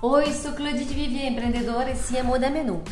[0.00, 2.84] Oi, sou Claudite Vivier, empreendedora e CMO da Menu.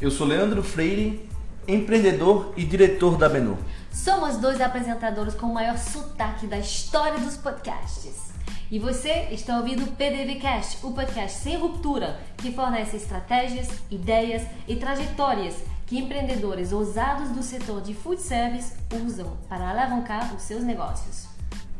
[0.00, 1.28] Eu sou Leandro Freire,
[1.66, 3.58] empreendedor e diretor da Menu.
[3.90, 8.30] Somos dois apresentadores com o maior sotaque da história dos podcasts.
[8.70, 14.76] E você está ouvindo o PDVcast, o podcast sem ruptura, que fornece estratégias, ideias e
[14.76, 18.72] trajetórias que empreendedores ousados do setor de food service
[19.04, 21.35] usam para alavancar os seus negócios.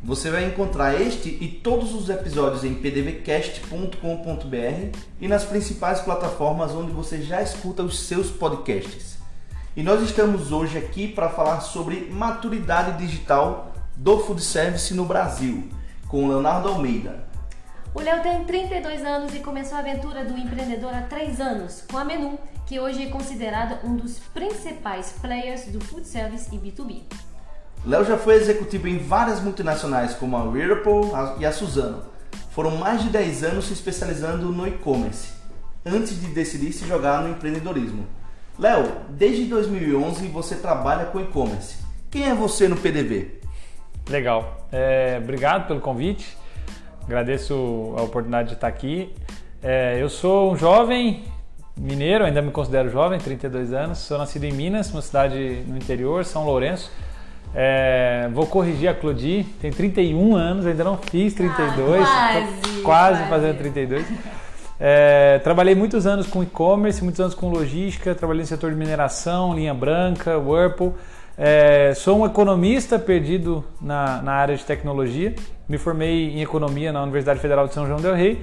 [0.06, 6.92] Você vai encontrar este e todos os episódios em pdvcast.com.br e nas principais plataformas onde
[6.92, 9.18] você já escuta os seus podcasts.
[9.74, 15.68] E nós estamos hoje aqui para falar sobre maturidade digital do food service no Brasil,
[16.06, 17.26] com Leonardo Almeida.
[17.92, 21.98] O Léo tem 32 anos e começou a aventura do empreendedor há 3 anos, com
[21.98, 27.02] a Menu, que hoje é considerada um dos principais players do food service e B2B.
[27.84, 32.02] Léo já foi executivo em várias multinacionais como a Whirlpool e a Suzano.
[32.50, 35.32] Foram mais de 10 anos se especializando no e-commerce,
[35.84, 38.06] antes de decidir se jogar no empreendedorismo.
[38.58, 41.76] Léo, desde 2011 você trabalha com e-commerce.
[42.10, 43.40] Quem é você no PDV?
[44.08, 44.66] Legal.
[44.72, 46.36] É, obrigado pelo convite.
[47.04, 49.12] Agradeço a oportunidade de estar aqui.
[49.62, 51.24] É, eu sou um jovem
[51.76, 53.98] mineiro, ainda me considero jovem, 32 anos.
[53.98, 56.90] Sou nascido em Minas, uma cidade no interior, São Lourenço.
[57.58, 63.28] É, vou corrigir a Clodi, tem 31 anos, ainda não fiz 32, ah, quase, quase,
[63.30, 64.06] fazendo 32.
[64.78, 69.54] É, trabalhei muitos anos com e-commerce, muitos anos com logística, trabalhei no setor de mineração,
[69.54, 70.94] linha branca, Whirlpool.
[71.38, 75.34] É, sou um economista perdido na, na, área de tecnologia.
[75.66, 78.42] Me formei em economia na Universidade Federal de São João del Rei.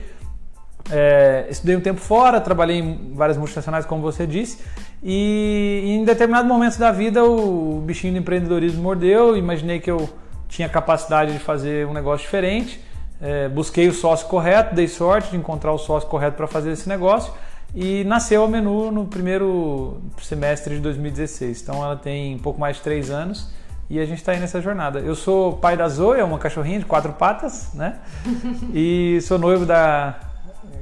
[0.92, 4.59] É, estudei um tempo fora, trabalhei em várias multinacionais, como você disse,
[5.04, 9.36] e em determinado momento da vida o bichinho do empreendedorismo mordeu.
[9.36, 10.10] Imaginei que eu
[10.48, 12.80] tinha capacidade de fazer um negócio diferente.
[13.20, 16.88] É, busquei o sócio correto, dei sorte de encontrar o sócio correto para fazer esse
[16.88, 17.33] negócio
[17.76, 21.61] e nasceu a Menu no primeiro semestre de 2016.
[21.61, 23.52] Então ela tem um pouco mais de três anos
[23.89, 25.00] e a gente está aí nessa jornada.
[25.00, 28.00] Eu sou pai da Zoe, uma cachorrinha de quatro patas, né?
[28.73, 30.20] e sou noivo da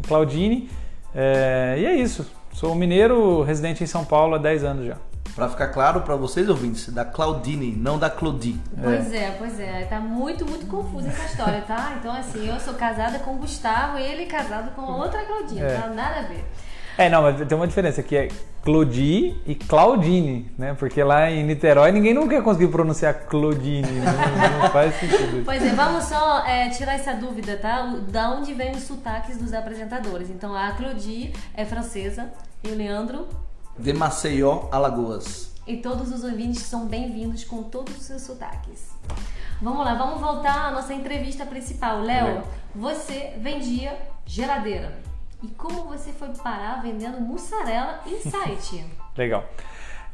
[0.07, 0.69] Claudine.
[1.15, 2.40] É, e é isso.
[2.53, 4.97] Sou um mineiro residente em São Paulo há 10 anos já.
[5.35, 8.59] Para ficar claro para vocês ouvintes, da Claudine, não da Claudie.
[8.81, 9.17] Pois é.
[9.17, 9.85] é, pois é.
[9.85, 11.95] Tá muito, muito confusa essa história, tá?
[11.97, 15.79] Então, assim, eu sou casada com o Gustavo e ele casado com outra Claudine, é.
[15.79, 15.87] tá?
[15.87, 16.45] Nada a ver.
[16.97, 18.27] É, não, mas tem uma diferença que é
[18.63, 20.75] Claudie e Claudine, né?
[20.75, 25.43] Porque lá em Niterói ninguém nunca conseguiu pronunciar Claudine, não, não faz sentido.
[25.43, 27.95] Pois é, vamos só é, tirar essa dúvida, tá?
[28.09, 30.29] Da onde vem os sotaques dos apresentadores.
[30.29, 32.31] Então a Claudie é francesa
[32.63, 33.27] e o Leandro?
[33.79, 35.51] De Maceió, Alagoas.
[35.65, 38.89] E todos os ouvintes são bem-vindos com todos os seus sotaques.
[39.61, 42.01] Vamos lá, vamos voltar à nossa entrevista principal.
[42.01, 42.43] Léo,
[42.75, 45.10] você vendia geladeira.
[45.43, 48.85] E como você foi parar vendendo mussarela em site?
[49.17, 49.43] Legal.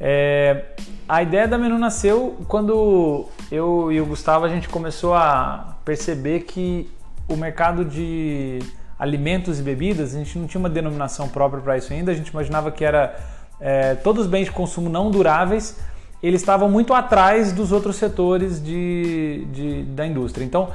[0.00, 0.66] É,
[1.08, 6.40] a ideia da menu nasceu quando eu e o Gustavo a gente começou a perceber
[6.40, 6.88] que
[7.28, 8.60] o mercado de
[8.98, 12.28] alimentos e bebidas, a gente não tinha uma denominação própria para isso ainda, a gente
[12.28, 13.16] imaginava que era
[13.60, 15.78] é, todos os bens de consumo não duráveis,
[16.22, 20.44] eles estavam muito atrás dos outros setores de, de da indústria.
[20.44, 20.70] Então,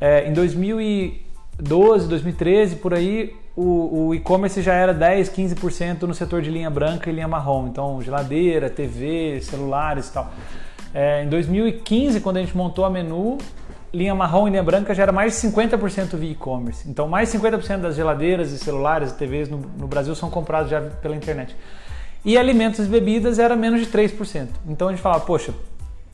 [0.00, 0.32] é, em
[1.58, 6.70] 2012, 2013, por aí, o, o e-commerce já era 10, 15% no setor de linha
[6.70, 7.66] branca e linha marrom.
[7.66, 10.30] Então, geladeira, TV, celulares e tal.
[10.94, 13.38] É, em 2015, quando a gente montou a menu,
[13.92, 16.88] linha marrom e linha branca já era mais de 50% via e-commerce.
[16.88, 20.70] Então, mais de 50% das geladeiras e celulares e TVs no, no, Brasil são comprados
[20.70, 21.56] já pela internet.
[22.24, 24.48] E alimentos e bebidas era menos de 3%.
[24.68, 25.52] Então, a gente falava, poxa,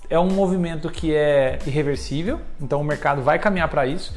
[0.09, 4.15] é um movimento que é irreversível, então o mercado vai caminhar para isso.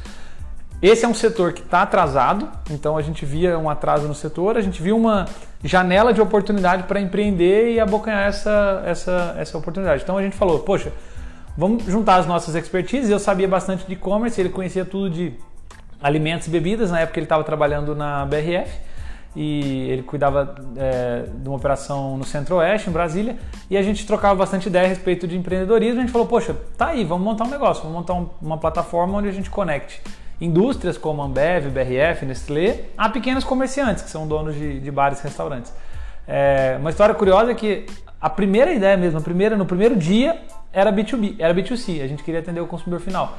[0.80, 4.56] Esse é um setor que está atrasado, então a gente via um atraso no setor,
[4.56, 5.26] a gente viu uma
[5.64, 10.04] janela de oportunidade para empreender e abocanhar essa, essa, essa oportunidade.
[10.04, 10.92] Então a gente falou, poxa,
[11.56, 13.10] vamos juntar as nossas expertises.
[13.10, 15.32] Eu sabia bastante de e-commerce, ele conhecia tudo de
[16.00, 18.70] alimentos e bebidas, na época ele estava trabalhando na BRF
[19.34, 23.36] e ele cuidava é, de uma operação no Centro-Oeste, em Brasília,
[23.68, 25.98] e a gente trocava bastante ideia a respeito de empreendedorismo.
[25.98, 29.18] A gente falou, poxa, tá aí, vamos montar um negócio, vamos montar um, uma plataforma
[29.18, 30.00] onde a gente conecte
[30.40, 35.24] indústrias como Ambev, BRF, Nestlé, a pequenos comerciantes, que são donos de, de bares e
[35.24, 35.72] restaurantes.
[36.26, 37.86] É, uma história curiosa é que
[38.20, 40.40] a primeira ideia mesmo, a primeira, no primeiro dia,
[40.72, 43.36] era B2B, era B2C, a gente queria atender o consumidor final.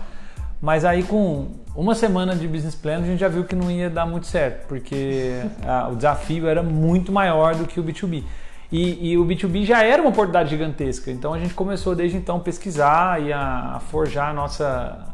[0.61, 3.89] Mas aí com uma semana de business plan a gente já viu que não ia
[3.89, 8.23] dar muito certo, porque a, o desafio era muito maior do que o B2B.
[8.71, 12.37] E, e, o B2B já era uma oportunidade gigantesca, então a gente começou desde então
[12.37, 15.07] a pesquisar e a, a forjar a nossa,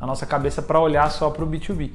[0.00, 1.90] a nossa cabeça para olhar só para o B2B.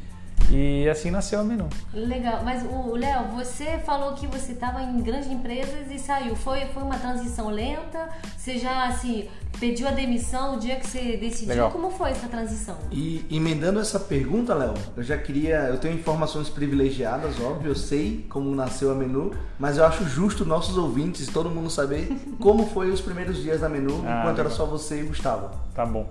[0.51, 1.67] E assim nasceu a menu.
[1.93, 6.35] Legal, mas o Léo, você falou que você estava em grandes empresas e saiu.
[6.35, 8.09] Foi, foi uma transição lenta?
[8.37, 9.29] Você já assim
[9.59, 11.49] pediu a demissão no dia que você decidiu?
[11.49, 11.71] Legal.
[11.71, 12.75] Como foi essa transição?
[12.91, 15.59] E emendando essa pergunta, Léo, eu já queria.
[15.69, 20.45] Eu tenho informações privilegiadas, óbvio, eu sei como nasceu a menu, mas eu acho justo
[20.45, 22.09] nossos ouvintes, todo mundo saber
[22.39, 24.51] como foi os primeiros dias da menu, Ah, enquanto era legal.
[24.51, 25.49] só você e Gustavo.
[25.73, 26.09] Tá bom.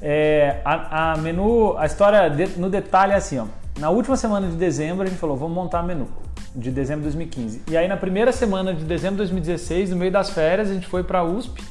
[0.00, 3.44] É, a, a menu, a história de- no detalhe é assim, ó.
[3.78, 6.08] Na última semana de dezembro a gente falou, vamos montar menu
[6.54, 7.62] de dezembro de 2015.
[7.68, 10.86] E aí na primeira semana de dezembro de 2016, no meio das férias, a gente
[10.86, 11.62] foi para a USP,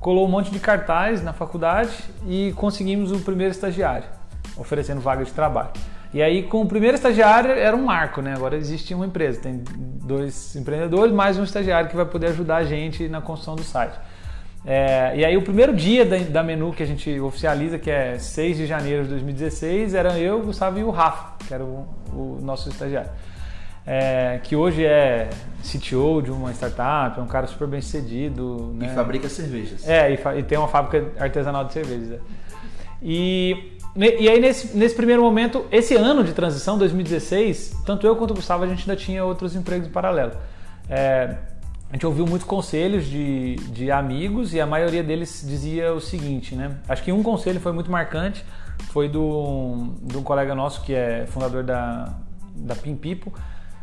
[0.00, 1.90] colou um monte de cartaz na faculdade
[2.26, 4.04] e conseguimos o primeiro estagiário,
[4.56, 5.70] oferecendo vaga de trabalho.
[6.14, 8.34] E aí com o primeiro estagiário era um marco, né?
[8.34, 12.64] Agora existe uma empresa, tem dois empreendedores mais um estagiário que vai poder ajudar a
[12.64, 13.94] gente na construção do site.
[14.64, 18.16] É, e aí o primeiro dia da, da menu que a gente oficializa, que é
[18.18, 21.84] 6 de janeiro de 2016, era eu, o Gustavo e o Rafa, que era o,
[22.12, 23.10] o nosso estagiário.
[23.84, 25.28] É, que hoje é
[25.64, 28.72] CTO de uma startup, é um cara super bem sucedido.
[28.74, 28.94] E né?
[28.94, 29.86] fabrica cervejas.
[29.88, 32.12] É, e, fa- e tem uma fábrica artesanal de cervejas.
[32.12, 32.18] é.
[33.02, 38.30] E, e aí, nesse, nesse primeiro momento, esse ano de transição, 2016, tanto eu quanto
[38.30, 40.32] o Gustavo, a gente ainda tinha outros empregos em paralelo.
[40.88, 41.34] É,
[41.92, 46.54] a gente ouviu muitos conselhos de, de amigos e a maioria deles dizia o seguinte,
[46.54, 46.78] né?
[46.88, 48.42] Acho que um conselho foi muito marcante,
[48.92, 52.14] foi do, de um colega nosso que é fundador da,
[52.56, 53.30] da Pimpipo,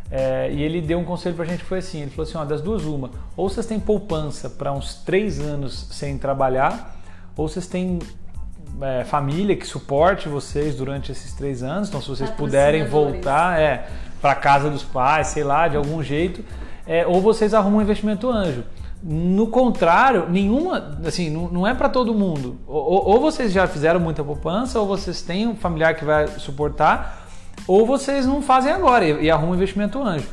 [0.10, 2.44] é, e ele deu um conselho pra gente que foi assim, ele falou assim, ó,
[2.44, 6.98] das duas uma, ou vocês têm poupança para uns três anos sem trabalhar,
[7.38, 8.00] ou vocês têm
[8.82, 13.88] é, família que suporte vocês durante esses três anos, então se vocês puderem voltar é,
[14.20, 16.44] para casa dos pais, sei lá, de algum jeito,
[16.90, 18.64] é, ou vocês arrumam um investimento anjo.
[19.02, 22.58] No contrário, nenhuma, assim, não, não é para todo mundo.
[22.68, 27.28] Ou, ou vocês já fizeram muita poupança, ou vocês têm um familiar que vai suportar,
[27.68, 30.28] ou vocês não fazem agora e, e arrumam um investimento anjo.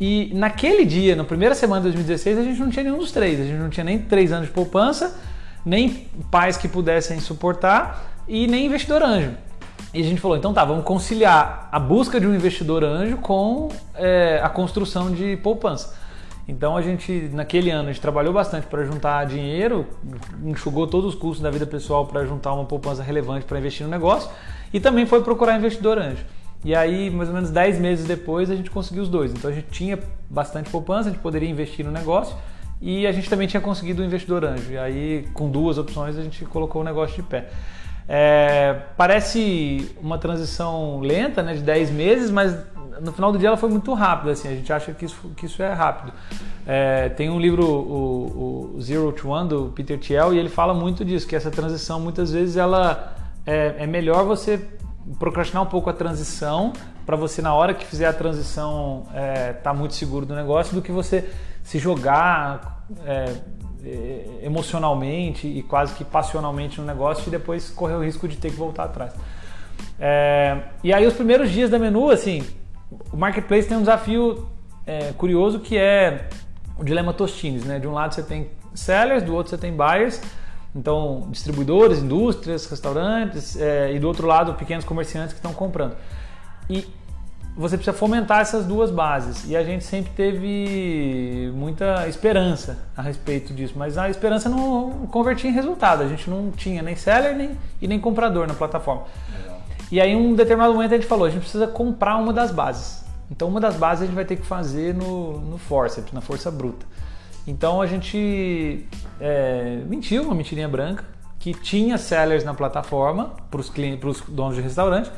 [0.00, 3.40] E naquele dia, na primeira semana de 2016, a gente não tinha nenhum dos três.
[3.40, 5.18] A gente não tinha nem três anos de poupança,
[5.64, 9.32] nem pais que pudessem suportar e nem investidor anjo.
[9.96, 13.70] E a gente falou, então tá, vamos conciliar a busca de um investidor anjo com
[13.94, 15.94] é, a construção de poupança.
[16.46, 19.86] Então a gente, naquele ano, a gente trabalhou bastante para juntar dinheiro,
[20.44, 23.90] enxugou todos os custos da vida pessoal para juntar uma poupança relevante para investir no
[23.90, 24.30] negócio
[24.70, 26.26] e também foi procurar investidor anjo.
[26.62, 29.32] E aí, mais ou menos 10 meses depois, a gente conseguiu os dois.
[29.32, 32.36] Então a gente tinha bastante poupança, a gente poderia investir no negócio
[32.82, 34.72] e a gente também tinha conseguido o investidor anjo.
[34.72, 37.48] E aí, com duas opções, a gente colocou o negócio de pé.
[38.08, 42.56] É, parece uma transição lenta, né, de 10 meses, mas
[43.00, 44.32] no final do dia ela foi muito rápida.
[44.32, 46.12] Assim, a gente acha que isso, que isso é rápido.
[46.66, 50.72] É, tem um livro, o, o Zero to One, do Peter Thiel, e ele fala
[50.72, 53.14] muito disso, que essa transição muitas vezes ela
[53.44, 54.60] é, é melhor você
[55.18, 56.72] procrastinar um pouco a transição
[57.04, 60.82] para você na hora que fizer a transição estar tá muito seguro do negócio do
[60.82, 61.24] que você
[61.62, 63.36] se jogar é, é,
[64.42, 68.56] emocionalmente e quase que passionalmente no negócio e depois correr o risco de ter que
[68.56, 69.12] voltar atrás.
[69.98, 72.44] É, e aí os primeiros dias da menu, assim,
[73.12, 74.48] o marketplace tem um desafio
[74.86, 76.28] é, curioso que é
[76.78, 77.78] o dilema Tostines, né?
[77.78, 80.20] De um lado você tem sellers, do outro você tem buyers.
[80.74, 85.96] Então, distribuidores, indústrias, restaurantes, é, e do outro lado, pequenos comerciantes que estão comprando.
[86.68, 86.86] E
[87.56, 89.48] você precisa fomentar essas duas bases.
[89.48, 95.50] E a gente sempre teve muita esperança a respeito disso, mas a esperança não convertia
[95.50, 96.02] em resultado.
[96.02, 99.04] A gente não tinha nem seller nem, e nem comprador na plataforma.
[99.36, 99.60] Legal.
[99.90, 102.50] E aí, em um determinado momento, a gente falou: a gente precisa comprar uma das
[102.50, 103.04] bases.
[103.30, 106.50] Então, uma das bases a gente vai ter que fazer no, no forceps, na força
[106.50, 106.86] bruta.
[107.46, 108.84] Então a gente
[109.20, 111.04] é, mentiu, uma mentirinha branca,
[111.38, 115.10] que tinha sellers na plataforma para os clientes, para os donos de restaurante,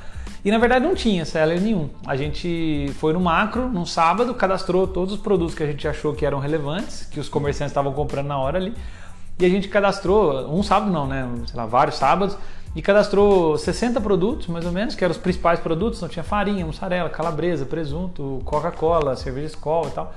[0.45, 1.89] e na verdade não tinha seller nenhum.
[2.07, 6.15] A gente foi no macro, num sábado, cadastrou todos os produtos que a gente achou
[6.15, 8.75] que eram relevantes, que os comerciantes estavam comprando na hora ali,
[9.39, 11.29] e a gente cadastrou, um sábado não, né?
[11.47, 12.37] Sei lá, vários sábados,
[12.75, 16.67] e cadastrou 60 produtos, mais ou menos, que eram os principais produtos, então tinha farinha,
[16.67, 20.15] mussarela, calabresa, presunto, Coca-Cola, cerveja Skol e tal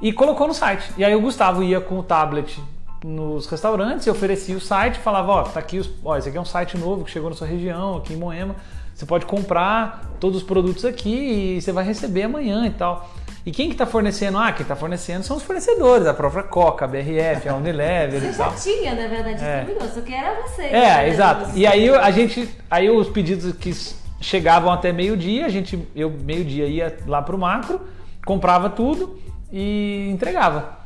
[0.00, 0.90] e colocou no site.
[0.96, 2.60] E aí o Gustavo ia com o tablet
[3.04, 6.40] nos restaurantes e oferecia o site, falava, ó, tá aqui os, ó, esse aqui é
[6.40, 8.56] um site novo que chegou na sua região, aqui em Moema.
[8.98, 13.08] Você pode comprar todos os produtos aqui e você vai receber amanhã e tal.
[13.46, 14.36] E quem que tá fornecendo?
[14.36, 18.26] Ah, quem tá fornecendo são os fornecedores, a própria Coca, a BRF, a Unilever Você
[18.26, 18.54] e já tal.
[18.56, 19.58] tinha, na verdade, É.
[19.58, 20.62] distribuidor, só que era você.
[20.62, 21.08] É, né?
[21.10, 21.50] exato.
[21.54, 23.72] E aí a gente, aí os pedidos que
[24.20, 27.80] chegavam até meio-dia, a gente, eu meio-dia ia lá pro macro,
[28.26, 29.16] comprava tudo
[29.52, 30.76] e entregava.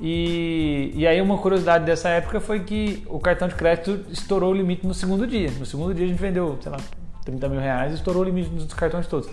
[0.00, 4.54] E, e aí uma curiosidade dessa época foi que o cartão de crédito estourou o
[4.56, 5.52] limite no segundo dia.
[5.56, 6.78] No segundo dia a gente vendeu, sei lá,
[7.24, 9.28] 30 mil reais estourou o limite dos cartões todos.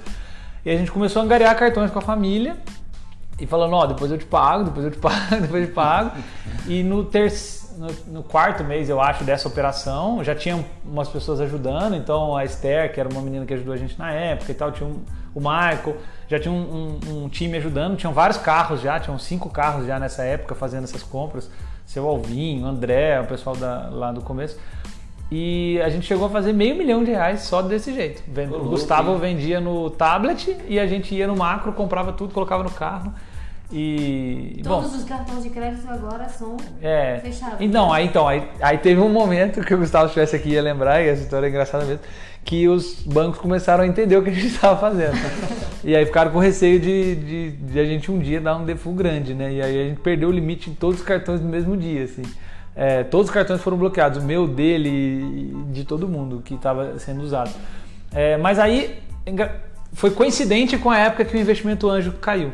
[0.66, 2.58] E a gente começou a angariar cartões com a família
[3.40, 5.74] e falando, ó, oh, depois eu te pago, depois eu te pago, depois eu te
[5.74, 6.12] pago.
[6.68, 11.40] e no, terceiro, no, no, quarto mês, eu acho, dessa operação, já tinha umas pessoas
[11.40, 14.56] ajudando, então a Esther, que era uma menina que ajudou a gente na época e
[14.56, 15.00] tal, tinha um,
[15.36, 19.50] o Michael, já tinha um, um, um, time ajudando, tinham vários carros já, tinham cinco
[19.50, 21.50] carros já nessa época fazendo essas compras,
[21.86, 24.60] seu Alvinho, André, o pessoal da, lá do começo.
[25.30, 28.24] E a gente chegou a fazer meio milhão de reais só desse jeito.
[28.54, 32.72] O Gustavo vendia no tablet e a gente ia no macro, comprava tudo, colocava no
[32.72, 33.14] carro.
[33.72, 37.58] E, Todos bom, os cartões de crédito agora são é, fechados.
[37.60, 41.02] Então, aí, então aí, aí teve um momento que o Gustavo estivesse aqui ia lembrar,
[41.04, 42.00] e essa história é engraçada mesmo,
[42.46, 45.18] que os bancos começaram a entender o que a gente estava fazendo.
[45.84, 48.98] e aí ficaram com receio de, de, de, a gente um dia dar um default
[48.98, 49.52] grande, né?
[49.52, 52.24] E aí a gente perdeu o limite em todos os cartões no mesmo dia, assim.
[52.80, 57.24] É, todos os cartões foram bloqueados, o meu, dele de todo mundo que estava sendo
[57.24, 57.50] usado.
[58.12, 59.00] É, mas aí
[59.94, 62.54] foi coincidente com a época que o investimento anjo caiu.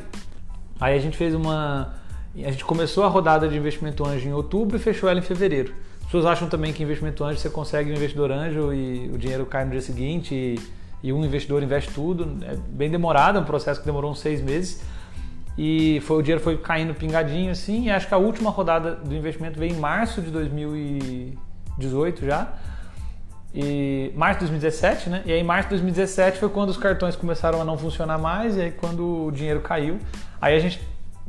[0.79, 1.93] Aí a gente fez uma.
[2.37, 5.73] A gente começou a rodada de investimento anjo em outubro e fechou ela em fevereiro.
[5.99, 9.45] As pessoas acham também que investimento anjo você consegue um investidor anjo e o dinheiro
[9.45, 10.59] cai no dia seguinte e,
[11.03, 12.37] e um investidor investe tudo.
[12.45, 14.81] É bem demorado, é um processo que demorou uns seis meses.
[15.57, 17.85] E foi, o dinheiro foi caindo pingadinho assim.
[17.85, 22.53] E acho que a última rodada do investimento veio em março de 2018 já.
[23.53, 25.21] E março de 2017, né?
[25.25, 28.61] E aí março de 2017 foi quando os cartões começaram a não funcionar mais e
[28.61, 29.99] aí quando o dinheiro caiu,
[30.41, 30.81] aí a gente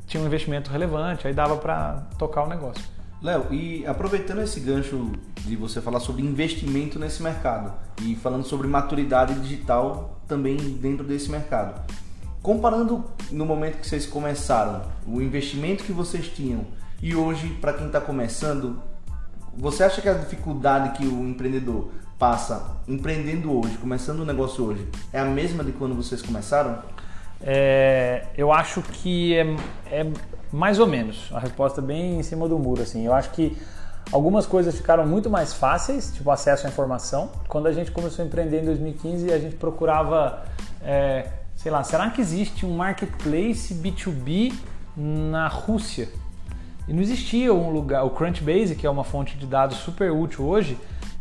[0.07, 2.83] tinha um investimento relevante, aí dava para tocar o negócio.
[3.23, 8.67] Léo, e aproveitando esse gancho de você falar sobre investimento nesse mercado e falando sobre
[8.67, 11.81] maturidade digital também dentro desse mercado.
[12.45, 16.67] Comparando no momento que vocês começaram, o investimento que vocês tinham
[17.01, 18.83] e hoje, para quem está começando,
[19.57, 24.87] você acha que a dificuldade que o empreendedor passa empreendendo hoje, começando um negócio hoje,
[25.11, 26.81] é a mesma de quando vocês começaram?
[27.41, 29.57] É, eu acho que é,
[29.91, 30.07] é,
[30.53, 31.31] mais ou menos.
[31.33, 32.83] A resposta é bem em cima do muro.
[32.83, 33.07] Assim.
[33.07, 33.57] Eu acho que
[34.13, 37.31] algumas coisas ficaram muito mais fáceis, tipo acesso à informação.
[37.49, 40.45] Quando a gente começou a empreender em 2015, a gente procurava
[40.83, 41.27] é,
[41.65, 44.53] sei lá, será que existe um marketplace B2B
[44.95, 46.11] na Rússia?
[46.87, 50.45] E não existia um lugar, o Crunchbase, que é uma fonte de dados super útil
[50.45, 50.77] hoje,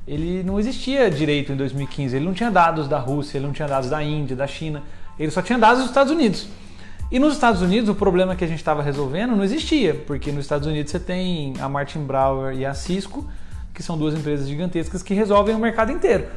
[0.06, 2.18] ele não existia direito em 2015.
[2.18, 4.84] Ele não tinha dados da Rússia, ele não tinha dados da Índia, da China,
[5.18, 6.50] ele só tinha dados dos Estados Unidos.
[7.10, 10.44] E nos Estados Unidos, o problema que a gente estava resolvendo não existia, porque nos
[10.44, 13.26] Estados Unidos você tem a Martin Brower e a Cisco,
[13.74, 16.28] que são duas empresas gigantescas que resolvem o mercado inteiro.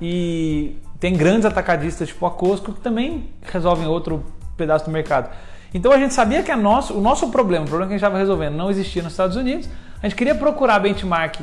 [0.00, 4.22] E tem grandes atacadistas tipo a Costco que também resolvem outro
[4.56, 5.30] pedaço do mercado.
[5.72, 8.18] Então a gente sabia que nosso, o nosso problema, o problema que a gente estava
[8.18, 9.68] resolvendo, não existia nos Estados Unidos.
[10.02, 11.40] A gente queria procurar benchmark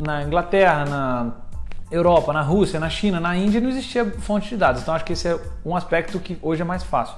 [0.00, 1.32] na Inglaterra, na
[1.90, 4.82] Europa, na Rússia, na China, na Índia, não existia fonte de dados.
[4.82, 7.16] Então acho que esse é um aspecto que hoje é mais fácil.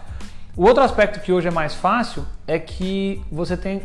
[0.57, 3.83] O outro aspecto que hoje é mais fácil é que você tem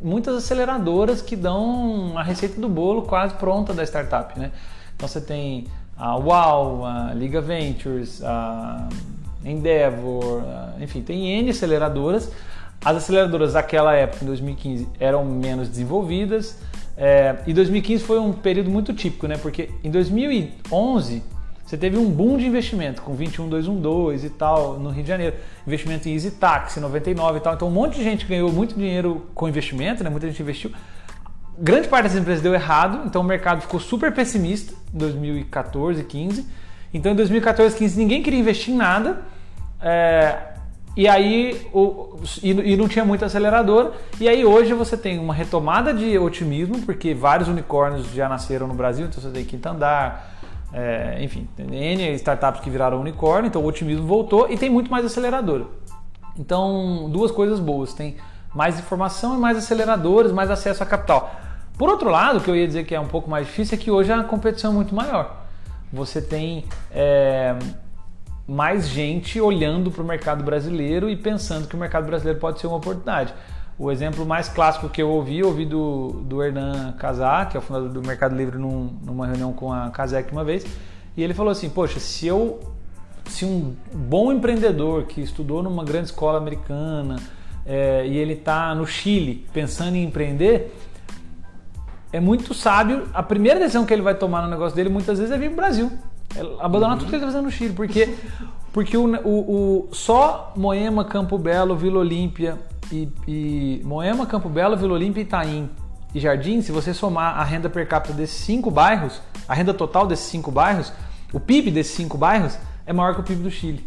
[0.00, 4.50] muitas aceleradoras que dão a receita do bolo quase pronta da startup, né?
[4.96, 8.88] Então você tem a UAU, a Liga Ventures, a
[9.44, 12.30] Endeavor, a, enfim, tem N aceleradoras.
[12.84, 16.58] As aceleradoras daquela época, em 2015, eram menos desenvolvidas.
[16.96, 19.36] É, e 2015 foi um período muito típico, né?
[19.36, 21.22] Porque em 2011
[21.66, 25.36] você teve um boom de investimento com 21212 e tal no Rio de Janeiro,
[25.66, 27.54] investimento em Easy Taxi 99 e tal.
[27.54, 30.08] Então um monte de gente ganhou muito dinheiro com investimento, né?
[30.08, 30.70] Muita gente investiu
[31.58, 36.46] grande parte das empresas deu errado, então o mercado ficou super pessimista em 2014, 15.
[36.92, 39.22] Então em 2014, 15 ninguém queria investir em nada.
[39.80, 40.38] É,
[40.96, 43.92] e aí o, e, e, não tinha muita aceleradora.
[44.18, 48.74] E aí hoje você tem uma retomada de otimismo, porque vários unicórnios já nasceram no
[48.74, 50.32] Brasil, então você tem Quinta Andar,
[50.72, 55.04] é, enfim, N startups que viraram unicórnio, então o otimismo voltou e tem muito mais
[55.04, 55.66] aceleradora.
[56.38, 58.16] Então, duas coisas boas, tem
[58.54, 61.34] mais informação e mais aceleradores, mais acesso a capital.
[61.78, 63.80] Por outro lado, o que eu ia dizer que é um pouco mais difícil é
[63.80, 65.44] que hoje a competição é muito maior.
[65.92, 67.54] Você tem é,
[68.46, 72.66] mais gente olhando para o mercado brasileiro e pensando que o mercado brasileiro pode ser
[72.66, 73.34] uma oportunidade.
[73.78, 77.60] O exemplo mais clássico que eu ouvi, eu ouvi do, do Hernan Casar, que é
[77.60, 80.64] o fundador do Mercado Livre, num, numa reunião com a Casec uma vez,
[81.14, 82.58] e ele falou assim: Poxa, se eu,
[83.26, 87.16] se um bom empreendedor que estudou numa grande escola americana
[87.66, 90.74] é, e ele está no Chile pensando em empreender,
[92.12, 93.08] é muito sábio.
[93.12, 95.52] A primeira decisão que ele vai tomar no negócio dele muitas vezes é vir para
[95.52, 95.92] o Brasil.
[96.34, 96.98] É abandonar uhum.
[96.98, 97.72] tudo que ele está fazendo no Chile.
[97.74, 98.14] Porque,
[98.72, 102.58] porque o, o, o, só Moema, Campo Belo, Vila Olímpia
[102.92, 105.68] e, e Moema, Campo Belo, Vila Olímpia, Itaim
[106.14, 110.06] e Jardim, se você somar a renda per capita desses cinco bairros, a renda total
[110.06, 110.92] desses cinco bairros,
[111.32, 113.86] O PIB desses cinco bairros é maior que o PIB do Chile.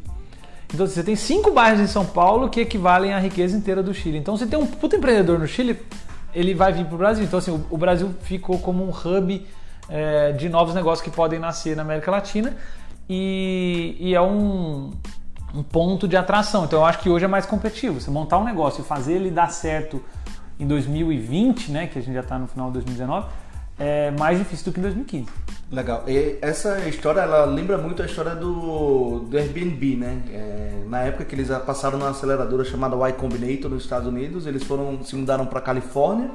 [0.72, 4.18] Então você tem cinco bairros em São Paulo que equivalem à riqueza inteira do Chile.
[4.18, 5.80] Então você tem um puto empreendedor no Chile,
[6.34, 7.24] ele vai vir para o Brasil.
[7.24, 9.48] Então assim, o Brasil ficou como um hub
[9.90, 12.56] é, de novos negócios que podem nascer na América Latina
[13.10, 14.92] e, e é um,
[15.54, 16.66] um ponto de atração.
[16.66, 18.00] Então eu acho que hoje é mais competitivo.
[18.00, 20.02] Você montar um negócio e fazer ele dar certo
[20.60, 23.28] em 2020, né, que a gente já está no final de 2019,
[23.80, 25.28] é mais difícil do que em 2015.
[25.72, 26.04] Legal.
[26.08, 30.22] E essa história, ela lembra muito a história do, do Airbnb, né?
[30.32, 34.64] É, na época que eles passaram numa aceleradora chamada Y Combinator nos Estados Unidos, eles
[34.64, 36.32] foram se mudaram para Califórnia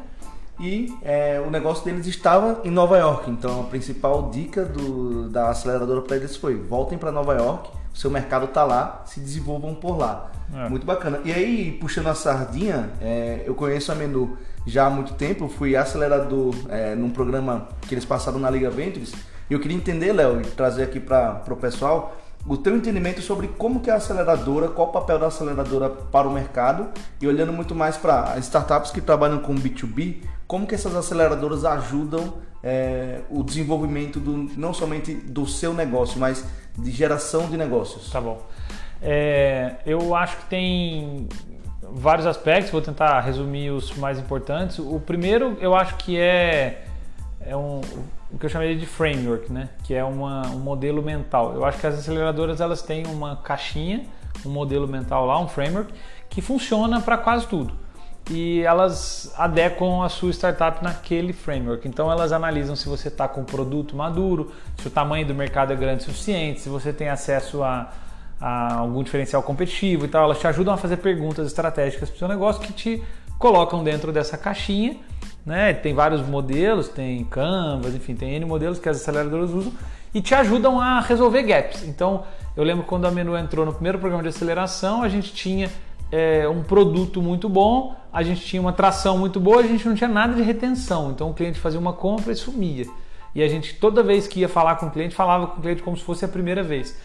[0.60, 3.28] e é, o negócio deles estava em Nova York.
[3.30, 7.96] Então a principal dica do, da aceleradora para eles foi: voltem para Nova York, o
[7.96, 10.32] seu mercado está lá, se desenvolvam por lá.
[10.52, 10.68] É.
[10.68, 11.20] Muito bacana.
[11.24, 14.36] E aí, puxando a sardinha, é, eu conheço a Menu
[14.66, 19.12] já há muito tempo, fui acelerador é, num programa que eles passaram na Liga Ventures.
[19.48, 23.48] E eu queria entender, Léo, e trazer aqui para o pessoal o teu entendimento sobre
[23.48, 26.88] como que é a aceleradora, qual o papel da aceleradora para o mercado
[27.20, 32.34] e olhando muito mais para startups que trabalham com B2B, como que essas aceleradoras ajudam
[32.64, 36.46] é, o desenvolvimento do, não somente do seu negócio, mas
[36.78, 38.10] de geração de negócios.
[38.10, 38.40] Tá bom.
[39.02, 41.28] É, eu acho que tem
[41.82, 44.78] vários aspectos, vou tentar resumir os mais importantes.
[44.78, 46.86] O primeiro, eu acho que é,
[47.40, 47.82] é um,
[48.32, 49.68] o que eu chamaria de framework, né?
[49.84, 51.54] que é uma, um modelo mental.
[51.54, 54.06] Eu acho que as aceleradoras elas têm uma caixinha,
[54.44, 55.92] um modelo mental lá, um framework,
[56.30, 57.83] que funciona para quase tudo.
[58.30, 61.86] E elas adequam a sua startup naquele framework.
[61.86, 65.72] Então elas analisam se você está com o produto maduro, se o tamanho do mercado
[65.72, 67.92] é grande o suficiente, se você tem acesso a,
[68.40, 70.24] a algum diferencial competitivo e tal.
[70.24, 73.02] Elas te ajudam a fazer perguntas estratégicas para o seu negócio que te
[73.38, 74.96] colocam dentro dessa caixinha
[75.44, 75.74] né?
[75.74, 79.72] Tem vários modelos, tem Canvas, enfim, tem N modelos que as aceleradoras usam
[80.14, 81.82] e te ajudam a resolver gaps.
[81.84, 82.24] Então,
[82.56, 85.70] eu lembro quando a Menu entrou no primeiro programa de aceleração, a gente tinha
[86.10, 89.94] é, um produto muito bom, a gente tinha uma tração muito boa, a gente não
[89.94, 91.10] tinha nada de retenção.
[91.10, 92.86] Então, o cliente fazia uma compra e sumia.
[93.34, 95.82] E a gente, toda vez que ia falar com o cliente, falava com o cliente
[95.82, 96.96] como se fosse a primeira vez.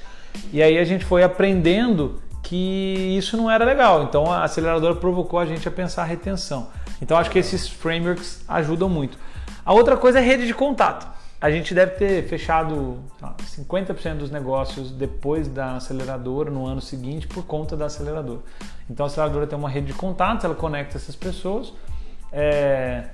[0.54, 4.04] E aí a gente foi aprendendo que isso não era legal.
[4.04, 6.68] Então, a aceleradora provocou a gente a pensar a retenção.
[7.02, 9.18] Então acho que esses frameworks ajudam muito.
[9.66, 11.08] A outra coisa é rede de contato.
[11.42, 17.46] A gente deve ter fechado 50% dos negócios depois da aceleradora no ano seguinte por
[17.46, 18.42] conta da aceleradora.
[18.90, 21.74] Então a aceleradora tem uma rede de contatos, ela conecta essas pessoas.
[22.32, 23.06] É...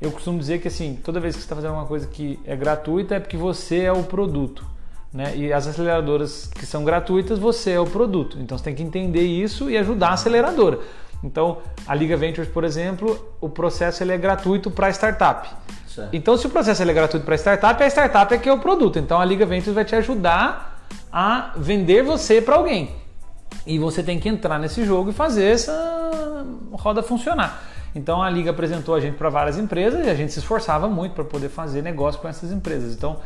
[0.00, 2.56] Eu costumo dizer que assim, toda vez que você está fazendo uma coisa que é
[2.56, 4.64] gratuita é porque você é o produto.
[5.12, 5.36] Né?
[5.36, 8.38] E as aceleradoras que são gratuitas, você é o produto.
[8.40, 10.78] Então você tem que entender isso e ajudar a aceleradora.
[11.22, 15.50] Então, a Liga Ventures, por exemplo, o processo ele é gratuito para startup.
[15.94, 16.14] Certo.
[16.14, 18.98] Então, se o processo é gratuito para startup, a startup é que é o produto.
[18.98, 22.94] Então, a Liga Ventures vai te ajudar a vender você para alguém.
[23.66, 27.60] E você tem que entrar nesse jogo e fazer essa roda funcionar.
[27.92, 31.12] Então, a Liga apresentou a gente para várias empresas e a gente se esforçava muito
[31.12, 32.94] para poder fazer negócio com essas empresas.
[32.94, 33.18] Então,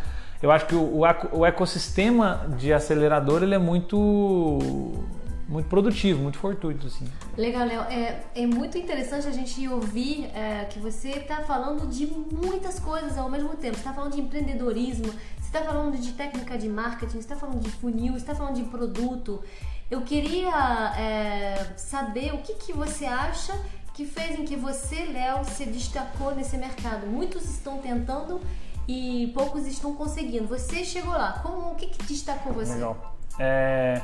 [0.42, 5.05] eu acho que o, o ecossistema de acelerador ele é muito
[5.48, 7.07] muito produtivo, muito fortuito, assim.
[7.37, 7.83] Legal, Léo.
[7.83, 13.18] É, é muito interessante a gente ouvir é, que você está falando de muitas coisas
[13.18, 13.74] ao mesmo tempo.
[13.74, 17.61] Você está falando de empreendedorismo, você está falando de técnica de marketing, você está falando
[17.61, 19.42] de funil, você está falando de produto.
[19.90, 23.52] Eu queria é, saber o que, que você acha
[23.92, 27.07] que fez em que você, Léo, se destacou nesse mercado.
[27.07, 28.40] Muitos estão tentando
[28.88, 30.48] e poucos estão conseguindo.
[30.48, 31.40] Você chegou lá.
[31.42, 32.74] Como, o que, que destacou você?
[32.74, 33.16] Legal.
[33.38, 34.00] É,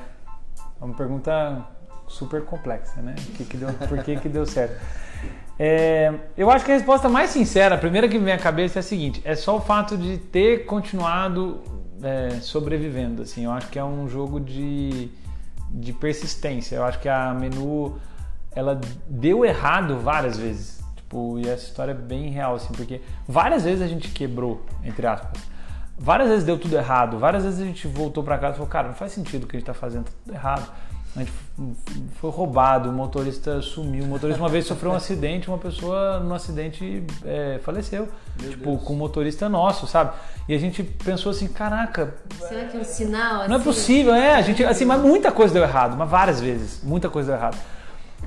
[0.80, 1.64] é uma pergunta
[2.06, 3.14] super complexa, né?
[3.36, 4.80] Que que deu, por que, que deu certo?
[5.58, 8.80] É, eu acho que a resposta mais sincera, a primeira que vem à cabeça é
[8.80, 11.60] a seguinte: é só o fato de ter continuado
[12.02, 13.22] é, sobrevivendo.
[13.22, 15.10] Assim, eu acho que é um jogo de,
[15.70, 16.76] de persistência.
[16.76, 17.98] Eu acho que a menu
[18.52, 20.80] ela deu errado várias vezes.
[20.96, 25.06] Tipo, e essa história é bem real, assim, porque várias vezes a gente quebrou, entre
[25.06, 25.42] aspas.
[26.02, 28.88] Várias vezes deu tudo errado, várias vezes a gente voltou para casa e falou, cara,
[28.88, 30.72] não faz sentido o que a gente está fazendo, tá tudo errado.
[31.14, 31.32] A gente
[32.20, 34.04] foi roubado, o motorista sumiu.
[34.04, 38.08] O motorista uma vez sofreu um acidente, uma pessoa no acidente é, faleceu.
[38.40, 38.82] Meu tipo, Deus.
[38.82, 40.12] com um motorista nosso, sabe?
[40.48, 42.14] E a gente pensou assim, caraca.
[42.48, 43.34] Será que é um sinal?
[43.34, 43.54] Não é assim?
[43.54, 44.34] é possível, é.
[44.36, 46.80] A gente, assim, mas muita coisa deu errado, mas várias vezes.
[46.82, 47.58] Muita coisa deu errado.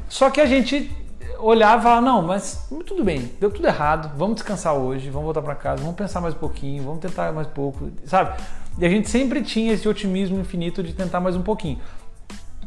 [0.10, 0.92] Só que a gente
[1.40, 5.42] olhar e falar, não, mas tudo bem, deu tudo errado, vamos descansar hoje, vamos voltar
[5.42, 8.40] para casa, vamos pensar mais um pouquinho, vamos tentar mais pouco, sabe?
[8.78, 11.80] E a gente sempre tinha esse otimismo infinito de tentar mais um pouquinho.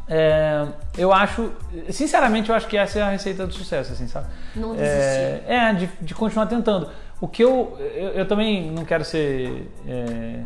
[0.09, 0.65] É,
[0.97, 1.51] eu acho,
[1.89, 4.27] sinceramente, eu acho que essa é a receita do sucesso, assim, sabe?
[4.55, 4.93] Não desistir.
[4.95, 6.89] É, é de, de, continuar tentando.
[7.19, 10.43] O que eu, eu, eu também não quero ser é,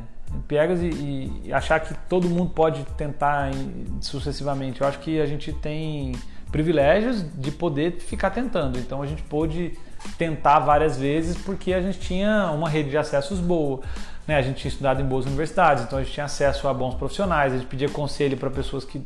[0.48, 3.52] piegas e, e, achar que todo mundo pode tentar
[4.00, 4.82] sucessivamente.
[4.82, 6.14] Eu acho que a gente tem
[6.52, 8.78] privilégios de poder ficar tentando.
[8.78, 9.78] Então a gente pôde
[10.18, 13.82] tentar várias vezes porque a gente tinha uma rede de acessos boa.
[14.28, 14.36] Né?
[14.36, 17.54] A gente tinha estudado em boas universidades, então a gente tinha acesso a bons profissionais,
[17.54, 19.02] a gente pedia conselho para pessoas que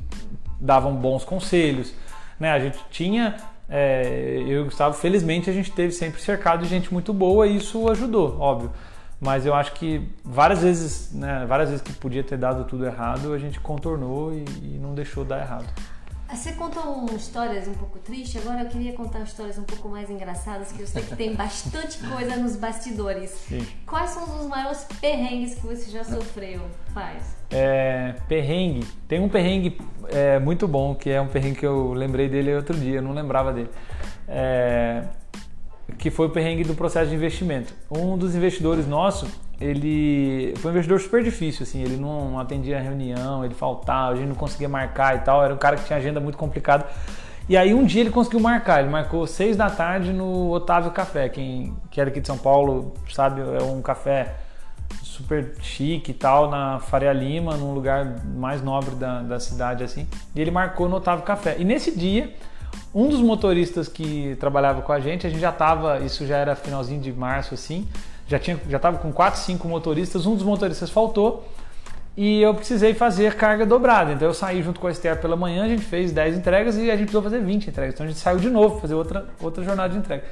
[0.59, 1.93] davam bons conselhos.
[2.39, 2.51] Né?
[2.51, 3.35] A gente tinha
[3.69, 7.47] é, eu e o Gustavo, felizmente, a gente teve sempre cercado de gente muito boa
[7.47, 8.71] e isso ajudou, óbvio.
[9.19, 13.33] Mas eu acho que várias vezes, né, várias vezes que podia ter dado tudo errado,
[13.33, 15.65] a gente contornou e, e não deixou dar errado.
[16.29, 20.71] Você contou histórias um pouco tristes, agora eu queria contar histórias um pouco mais engraçadas,
[20.71, 23.29] que eu sei que tem bastante coisa nos bastidores.
[23.29, 23.65] Sim.
[23.85, 26.61] Quais são os maiores perrengues que você já sofreu?
[26.93, 27.35] Faz.
[27.51, 28.85] É, perrengue.
[29.07, 32.75] Tem um perrengue é, muito bom, que é um perrengue que eu lembrei dele outro
[32.77, 33.69] dia, eu não lembrava dele.
[34.27, 35.03] É,
[35.97, 37.73] que foi o perrengue do processo de investimento.
[37.89, 39.27] Um dos investidores nosso,
[39.59, 44.15] ele foi um investidor super difícil, assim, ele não atendia a reunião, ele faltava, a
[44.15, 46.85] gente não conseguia marcar e tal, era um cara que tinha agenda muito complicada.
[47.47, 51.29] E aí um dia ele conseguiu marcar, ele marcou seis da tarde no Otávio Café,
[51.29, 54.35] quem que era aqui de São Paulo sabe, é um café
[55.03, 60.07] super chique e tal, na Faria Lima, num lugar mais nobre da, da cidade, assim.
[60.35, 61.55] E ele marcou no Otávio Café.
[61.57, 62.33] E nesse dia,
[62.93, 66.55] um dos motoristas que trabalhava com a gente, a gente já estava, isso já era
[66.55, 67.87] finalzinho de março, assim,
[68.27, 71.47] já tinha, já estava com 4, 5 motoristas, um dos motoristas faltou
[72.17, 74.13] e eu precisei fazer carga dobrada.
[74.13, 76.89] Então eu saí junto com a Esther pela manhã, a gente fez 10 entregas e
[76.89, 77.93] a gente precisou fazer 20 entregas.
[77.93, 80.23] Então a gente saiu de novo fazer outra, outra jornada de entrega.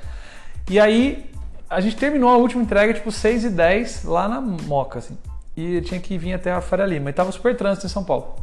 [0.69, 1.29] E aí
[1.69, 5.17] a gente terminou a última entrega tipo 6 e 10 lá na Moca, assim.
[5.55, 7.09] E eu tinha que vir até a Faria Lima.
[7.09, 8.35] E tava super trânsito em São Paulo.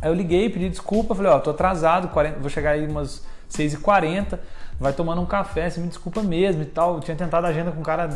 [0.00, 3.24] Aí eu liguei, pedi desculpa, falei, ó, oh, tô atrasado, 40, vou chegar aí umas
[3.50, 4.38] 6h40,
[4.78, 6.96] vai tomando um café, você me desculpa mesmo e tal.
[6.96, 8.08] Eu tinha tentado a agenda com o cara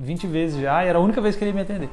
[0.00, 1.90] 20 vezes já e era a única vez que ele ia me atender.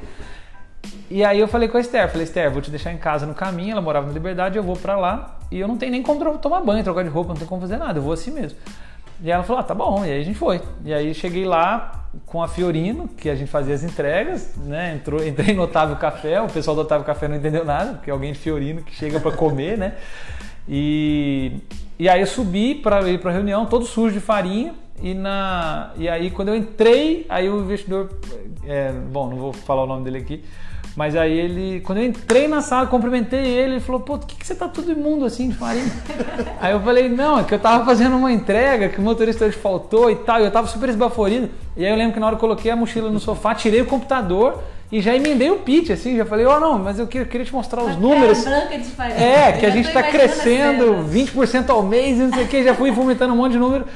[1.10, 3.34] E aí eu falei com a Esther, falei, Esther, vou te deixar em casa no
[3.34, 6.38] caminho, ela morava na Liberdade, eu vou para lá e eu não tenho nem como
[6.38, 8.58] tomar banho, trocar de roupa, não tenho como fazer nada, eu vou assim mesmo.
[9.22, 10.62] E ela falou, ah, tá bom, e aí a gente foi.
[10.84, 14.96] E aí cheguei lá com a Fiorino, que a gente fazia as entregas, né?
[14.96, 18.14] Entrou, entrei no Otávio Café, o pessoal do Otávio Café não entendeu nada, porque é
[18.14, 19.96] alguém de Fiorino que chega para comer, né?
[20.68, 21.62] E,
[21.98, 24.74] e aí eu subi para ir para a reunião, todo sujo de farinha.
[25.02, 28.10] E, na, e aí quando eu entrei, aí o investidor,
[28.66, 30.44] é, bom, não vou falar o nome dele aqui,
[30.96, 34.36] mas aí ele, quando eu entrei na sala, cumprimentei ele, ele falou, pô, por que,
[34.36, 35.92] que você tá tudo imundo assim de farinha?
[36.62, 39.58] aí eu falei, não, é que eu tava fazendo uma entrega, que o motorista hoje
[39.58, 41.50] faltou e tal, e eu tava super esbaforido.
[41.76, 43.86] E aí eu lembro que na hora eu coloquei a mochila no sofá, tirei o
[43.88, 44.62] computador
[44.94, 47.44] e já emendei o pitch, assim, já falei, ó, oh, não, mas eu queria, queria
[47.44, 48.44] te mostrar os números.
[48.44, 49.20] Branca de farinha.
[49.20, 52.76] É, que a gente está crescendo 20% ao mês e não sei o que, já
[52.76, 53.88] fui vomitando um monte de número.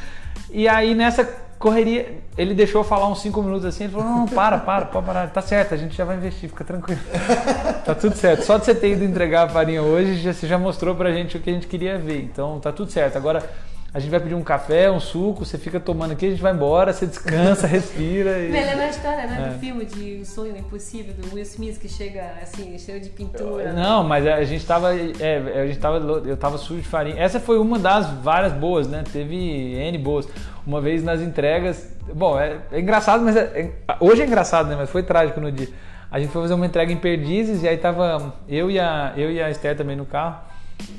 [0.50, 1.24] E aí nessa
[1.60, 4.86] correria, ele deixou eu falar uns 5 minutos assim, ele falou, não, não, para, para,
[4.86, 7.00] pode parar, tá certo, a gente já vai investir, fica tranquilo.
[7.86, 8.44] tá tudo certo.
[8.44, 11.38] Só de você ter ido entregar a farinha hoje, já, você já mostrou pra gente
[11.38, 12.24] o que a gente queria ver.
[12.24, 13.18] Então tá tudo certo.
[13.18, 13.48] Agora
[13.94, 16.54] a gente vai pedir um café, um suco, você fica tomando aqui, a gente vai
[16.54, 18.38] embora, você descansa, respira.
[18.40, 18.52] E...
[18.52, 19.54] Me lembra a história, né, é.
[19.54, 23.72] do filme de O Sonho Impossível, do Will Smith, que chega assim, cheio de pintura.
[23.72, 24.94] Não, mas a gente tava.
[24.96, 25.98] É, a gente tava.
[25.98, 27.16] Eu tava sujo de farinha.
[27.18, 29.04] Essa foi uma das várias boas, né?
[29.12, 30.28] Teve N boas.
[30.66, 31.96] Uma vez nas entregas.
[32.14, 33.38] Bom, é, é engraçado, mas.
[33.38, 33.72] É,
[34.02, 34.76] hoje é engraçado, né?
[34.78, 35.70] Mas foi trágico no dia.
[36.12, 39.32] A gente foi fazer uma entrega em Perdizes e aí tava eu e a, eu
[39.32, 40.42] e a Esther também no carro.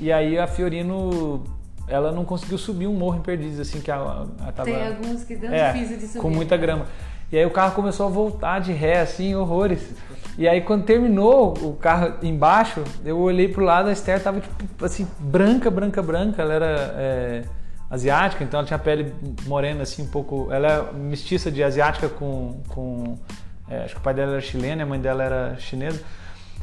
[0.01, 1.58] E aí a Fiorino
[1.89, 4.69] ela não conseguiu subir um morro em Perdizes, assim, que ela, ela tava...
[4.69, 6.19] Tem alguns que dão é, difícil de subir.
[6.19, 6.85] com muita grama.
[7.31, 9.81] E aí o carro começou a voltar de ré, assim, horrores.
[10.37, 14.85] E aí quando terminou o carro embaixo, eu olhei pro lado, a Esther tava, tipo,
[14.85, 16.41] assim, branca, branca, branca.
[16.41, 17.43] Ela era é,
[17.89, 19.13] asiática, então ela tinha pele
[19.45, 20.47] morena, assim, um pouco...
[20.51, 22.61] Ela é mestiça de asiática com...
[22.67, 23.17] com
[23.69, 26.01] é, acho que o pai dela era chileno, a mãe dela era chinesa.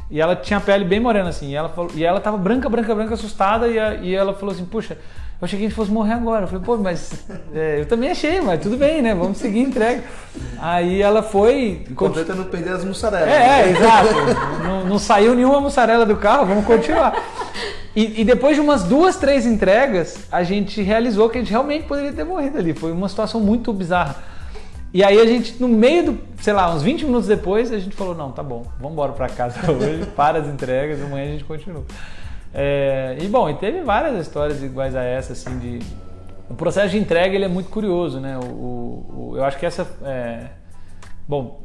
[0.09, 1.49] E ela tinha a pele bem morena, assim.
[1.49, 3.67] E ela, falou, e ela tava branca, branca, branca, assustada.
[3.67, 6.45] E, a, e ela falou assim: Puxa, eu achei que a gente fosse morrer agora.
[6.45, 9.13] Eu falei: Pô, mas é, eu também achei, mas tudo bem, né?
[9.13, 10.03] Vamos seguir a entrega.
[10.59, 11.85] Aí ela foi.
[12.31, 13.27] É não perder as mussarelas.
[13.27, 13.61] É, né?
[13.61, 14.09] é exato.
[14.63, 17.21] não, não, saiu nenhuma mussarela do carro, vamos continuar.
[17.93, 21.85] E, e, depois de umas duas, três entregas, a gente realizou que a gente realmente
[21.85, 22.73] poderia ter morrido ali.
[22.73, 24.15] Foi uma situação muito bizarra.
[24.97, 27.95] E aí a gente, no meio do, sei lá, uns 20 minutos depois, a gente
[27.95, 31.43] falou, não, tá bom, vamos embora para casa hoje, para as entregas, amanhã a gente
[31.43, 31.85] continua.
[32.51, 35.79] É, e bom, e teve várias histórias iguais a essa, assim, de...
[36.49, 38.39] O processo de entrega, ele é muito curioso, né?
[38.39, 39.87] O, o, o eu acho que essa...
[40.01, 40.47] É,
[41.27, 41.63] bom,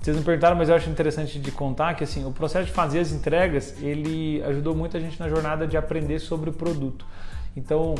[0.00, 3.00] vocês não perguntaram, mas eu acho interessante de contar que, assim, o processo de fazer
[3.00, 7.04] as entregas, ele ajudou muito a gente na jornada de aprender sobre o produto.
[7.56, 7.96] Então,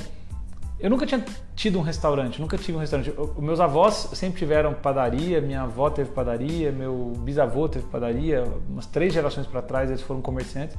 [0.81, 1.25] eu nunca tinha
[1.57, 3.13] tido um restaurante, nunca tive um restaurante.
[3.17, 8.87] Os meus avós sempre tiveram padaria, minha avó teve padaria, meu bisavô teve padaria, umas
[8.87, 10.77] três gerações para trás eles foram comerciantes.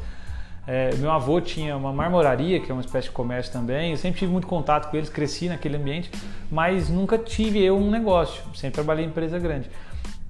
[0.66, 3.92] É, meu avô tinha uma marmoraria, que é uma espécie de comércio também.
[3.92, 6.12] Eu sempre tive muito contato com eles, cresci naquele ambiente,
[6.50, 8.44] mas nunca tive eu um negócio.
[8.56, 9.70] Sempre trabalhei em empresa grande.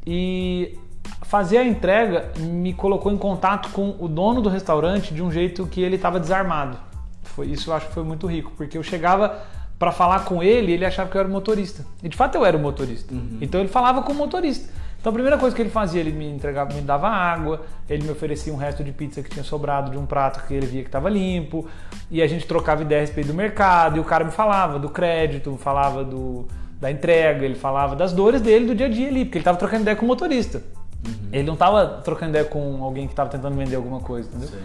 [0.08, 0.80] E
[1.24, 5.68] fazer a entrega me colocou em contato com o dono do restaurante de um jeito
[5.68, 6.78] que ele estava desarmado.
[7.22, 9.44] Foi, isso eu acho que foi muito rico, porque eu chegava
[9.80, 11.86] para falar com ele, ele achava que eu era motorista.
[12.04, 13.14] E de fato eu era o motorista.
[13.14, 13.38] Uhum.
[13.40, 14.70] Então ele falava com o motorista.
[15.00, 18.12] Então a primeira coisa que ele fazia, ele me entregava, me dava água, ele me
[18.12, 20.90] oferecia um resto de pizza que tinha sobrado de um prato que ele via que
[20.90, 21.66] estava limpo,
[22.12, 24.90] e a gente trocava ideia a respeito do mercado, e o cara me falava do
[24.90, 26.46] crédito, falava do,
[26.82, 29.58] da entrega, ele falava das dores dele do dia a dia ali, porque ele estava
[29.58, 30.62] trocando ideia com o motorista.
[31.08, 31.30] Uhum.
[31.32, 34.50] Ele não estava trocando ideia com alguém que estava tentando vender alguma coisa, entendeu?
[34.50, 34.58] Sim.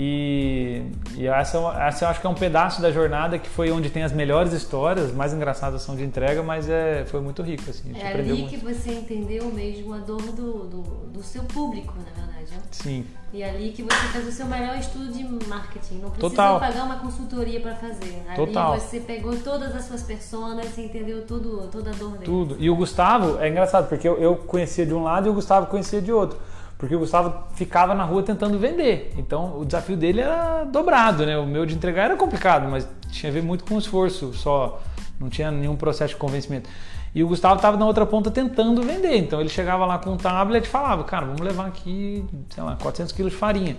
[0.00, 0.80] E,
[1.16, 4.04] e essa, essa eu acho que é um pedaço da jornada que foi onde tem
[4.04, 7.68] as melhores histórias, mais engraçadas são de entrega, mas é, foi muito rico.
[7.68, 8.48] Assim, é ali muito.
[8.48, 10.82] que você entendeu mesmo a dor do, do,
[11.12, 12.48] do seu público, na verdade.
[12.48, 12.62] Né?
[12.70, 13.06] Sim.
[13.32, 15.96] E ali que você fez o seu melhor estudo de marketing.
[15.96, 16.60] Não precisa Total.
[16.60, 18.22] pagar uma consultoria para fazer.
[18.28, 18.78] Ali Total.
[18.78, 22.24] você pegou todas as suas personas e entendeu tudo, toda a dor dele.
[22.24, 22.56] Tudo.
[22.60, 25.66] E o Gustavo, é engraçado, porque eu, eu conhecia de um lado e o Gustavo
[25.66, 26.38] conhecia de outro
[26.78, 29.12] porque o Gustavo ficava na rua tentando vender.
[29.18, 31.36] Então o desafio dele era dobrado, né?
[31.36, 34.80] O meu de entregar era complicado, mas tinha a ver muito com o esforço, só
[35.18, 36.70] não tinha nenhum processo de convencimento.
[37.12, 39.16] E o Gustavo estava na outra ponta tentando vender.
[39.16, 42.76] Então ele chegava lá com um tablet e falava: Cara, vamos levar aqui, sei lá,
[42.80, 43.76] 400 quilos de farinha.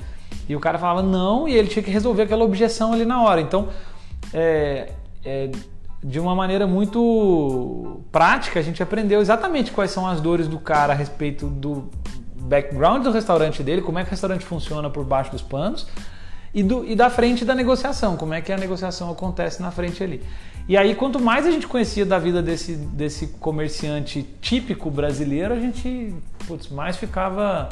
[0.47, 3.39] E o cara falava não, e ele tinha que resolver aquela objeção ali na hora.
[3.39, 3.69] Então,
[4.33, 4.91] é,
[5.23, 5.49] é,
[6.03, 10.93] de uma maneira muito prática, a gente aprendeu exatamente quais são as dores do cara
[10.93, 11.89] a respeito do
[12.49, 15.87] background do restaurante dele, como é que o restaurante funciona por baixo dos panos
[16.53, 20.03] e, do, e da frente da negociação, como é que a negociação acontece na frente
[20.03, 20.23] ali.
[20.67, 25.59] E aí, quanto mais a gente conhecia da vida desse, desse comerciante típico brasileiro, a
[25.59, 26.13] gente
[26.47, 27.69] putz, mais ficava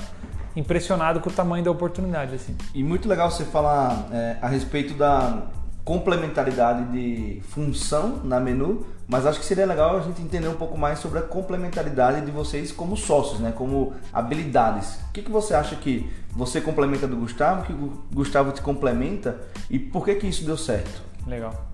[0.56, 2.36] impressionado com o tamanho da oportunidade.
[2.36, 2.56] Assim.
[2.74, 5.44] E muito legal você falar é, a respeito da
[5.84, 10.78] complementaridade de função na menu, mas acho que seria legal a gente entender um pouco
[10.78, 13.54] mais sobre a complementaridade de vocês como sócios, né?
[13.56, 14.96] como habilidades.
[15.10, 19.40] O que, que você acha que você complementa do Gustavo, que o Gustavo te complementa
[19.70, 21.02] e por que, que isso deu certo?
[21.26, 21.68] Legal.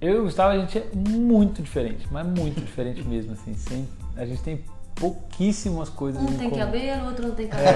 [0.00, 3.32] Eu e o Gustavo, a gente é muito diferente, mas muito diferente mesmo.
[3.32, 4.64] Assim, sem, a gente tem
[4.96, 6.62] pouquíssimas coisas um tem comum.
[6.62, 7.68] cabelo, o outro não tem cabelo.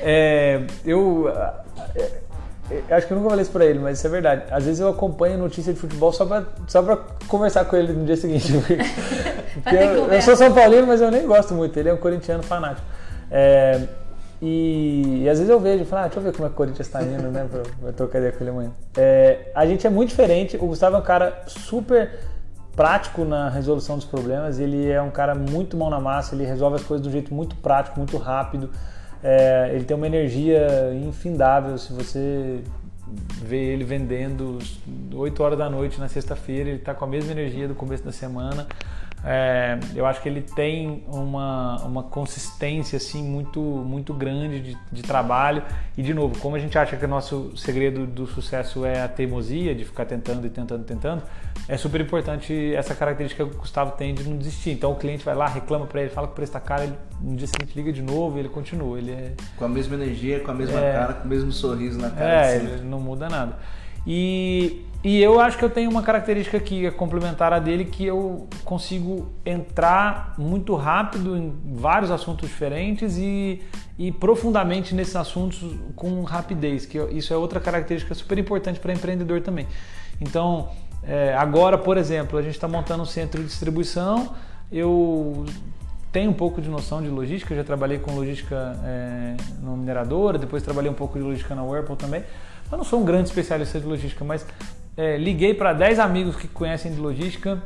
[0.00, 1.28] É, é, eu
[2.90, 4.42] Acho que eu nunca falei isso pra ele, mas isso é verdade.
[4.50, 6.96] Às vezes eu acompanho notícia de futebol só pra, só pra
[7.28, 8.52] conversar com ele no dia seguinte.
[8.58, 8.76] Porque,
[9.62, 11.78] porque eu, eu, sou São Paulino, mas eu nem gosto muito.
[11.78, 12.86] Ele é um corintiano fanático.
[13.30, 13.86] É,
[14.40, 16.54] e, e, às vezes eu vejo e falo, ah, deixa eu ver como é que
[16.54, 17.46] o Corinthians está indo, né?
[17.50, 18.70] Pra, pra trocar ideia com ele amanhã.
[18.96, 20.56] É, a gente é muito diferente.
[20.56, 22.10] O Gustavo é um cara super
[22.74, 24.58] prático na resolução dos problemas.
[24.58, 27.32] Ele é um cara muito mão na massa, ele resolve as coisas de um jeito
[27.32, 28.70] muito prático, muito rápido.
[29.22, 31.76] É, ele tem uma energia infindável.
[31.78, 32.60] Se você
[33.42, 34.58] vê ele vendendo
[35.14, 38.12] 8 horas da noite na sexta-feira, ele está com a mesma energia do começo da
[38.12, 38.66] semana.
[39.24, 45.02] É, eu acho que ele tem uma, uma consistência assim muito muito grande de, de,
[45.02, 45.62] trabalho.
[45.96, 49.08] E de novo como a gente acha que o nosso segredo do sucesso é a
[49.08, 51.22] teimosia de ficar tentando e tentando tentando
[51.68, 54.70] é super importante essa característica que o Gustavo tem de não desistir.
[54.70, 56.94] Então o cliente vai lá reclama para ele fala que o preço está caro ele,
[57.20, 58.98] no dia seguinte liga de novo e ele continua.
[58.98, 61.98] Ele é com a mesma energia com a mesma é, cara com o mesmo sorriso
[61.98, 63.56] na cara é ele não muda nada
[64.06, 68.04] e e eu acho que eu tenho uma característica que é complementar a dele, que
[68.04, 73.62] eu consigo entrar muito rápido em vários assuntos diferentes e,
[73.96, 75.64] e profundamente nesses assuntos
[75.94, 79.68] com rapidez, que isso é outra característica super importante para empreendedor também.
[80.20, 80.70] Então,
[81.04, 84.34] é, agora, por exemplo, a gente está montando um centro de distribuição,
[84.72, 85.46] eu
[86.10, 90.64] tenho um pouco de noção de logística, já trabalhei com logística é, no mineradora, depois
[90.64, 92.24] trabalhei um pouco de logística na Whirlpool também.
[92.70, 94.44] Eu não sou um grande especialista de logística, mas
[94.96, 97.62] é, liguei para 10 amigos que conhecem de logística.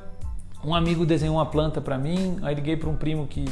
[0.62, 3.46] Um amigo desenhou uma planta para mim, aí liguei para um primo que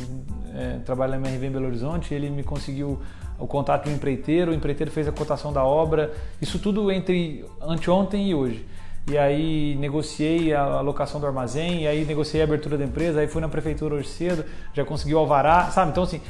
[0.54, 3.00] é, trabalha na MRV em Belo Horizonte, ele me conseguiu
[3.38, 8.28] o contato do empreiteiro, o empreiteiro fez a cotação da obra, isso tudo entre anteontem
[8.28, 8.66] e hoje.
[9.10, 13.26] E aí negociei a alocação do armazém, e aí negociei a abertura da empresa, aí
[13.26, 15.92] fui na prefeitura hoje cedo, já consegui o alvará, sabe?
[15.92, 16.20] Então assim,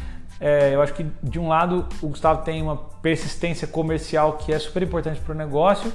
[0.40, 4.58] é, eu acho que de um lado o Gustavo tem uma persistência comercial que é
[4.58, 5.92] super importante para o negócio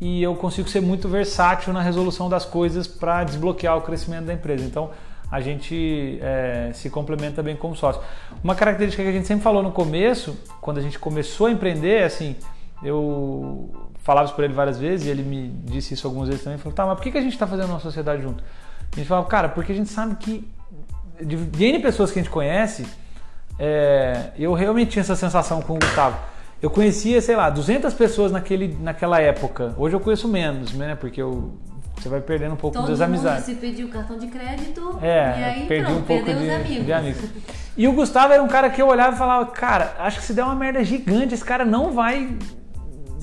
[0.00, 4.32] e eu consigo ser muito versátil na resolução das coisas para desbloquear o crescimento da
[4.32, 4.64] empresa.
[4.64, 4.90] Então
[5.30, 8.02] a gente é, se complementa bem como sócio.
[8.42, 12.00] Uma característica que a gente sempre falou no começo, quando a gente começou a empreender,
[12.00, 12.36] é assim,
[12.82, 16.58] eu falava isso para ele várias vezes e ele me disse isso algumas vezes também.
[16.58, 18.42] Falou, tá, mas por que, a gente está fazendo uma sociedade junto?
[18.92, 20.46] A gente falava, cara, porque a gente sabe que
[21.20, 22.84] de, de N pessoas que a gente conhece,
[23.58, 26.16] é, eu realmente tinha essa sensação com o Gustavo.
[26.60, 29.74] Eu conhecia, sei lá, 200 pessoas naquele, naquela época.
[29.76, 30.94] Hoje eu conheço menos, né?
[30.94, 31.52] Porque eu,
[31.96, 33.44] você vai perdendo um pouco Todo das mundo amizades.
[33.44, 36.54] se pediu cartão de crédito É, e aí perdi pronto, um pouco perdeu de, os
[36.54, 36.86] amigos.
[36.86, 37.30] de amigos.
[37.76, 40.32] E o Gustavo era um cara que eu olhava e falava, cara, acho que se
[40.34, 42.36] der uma merda gigante, esse cara não vai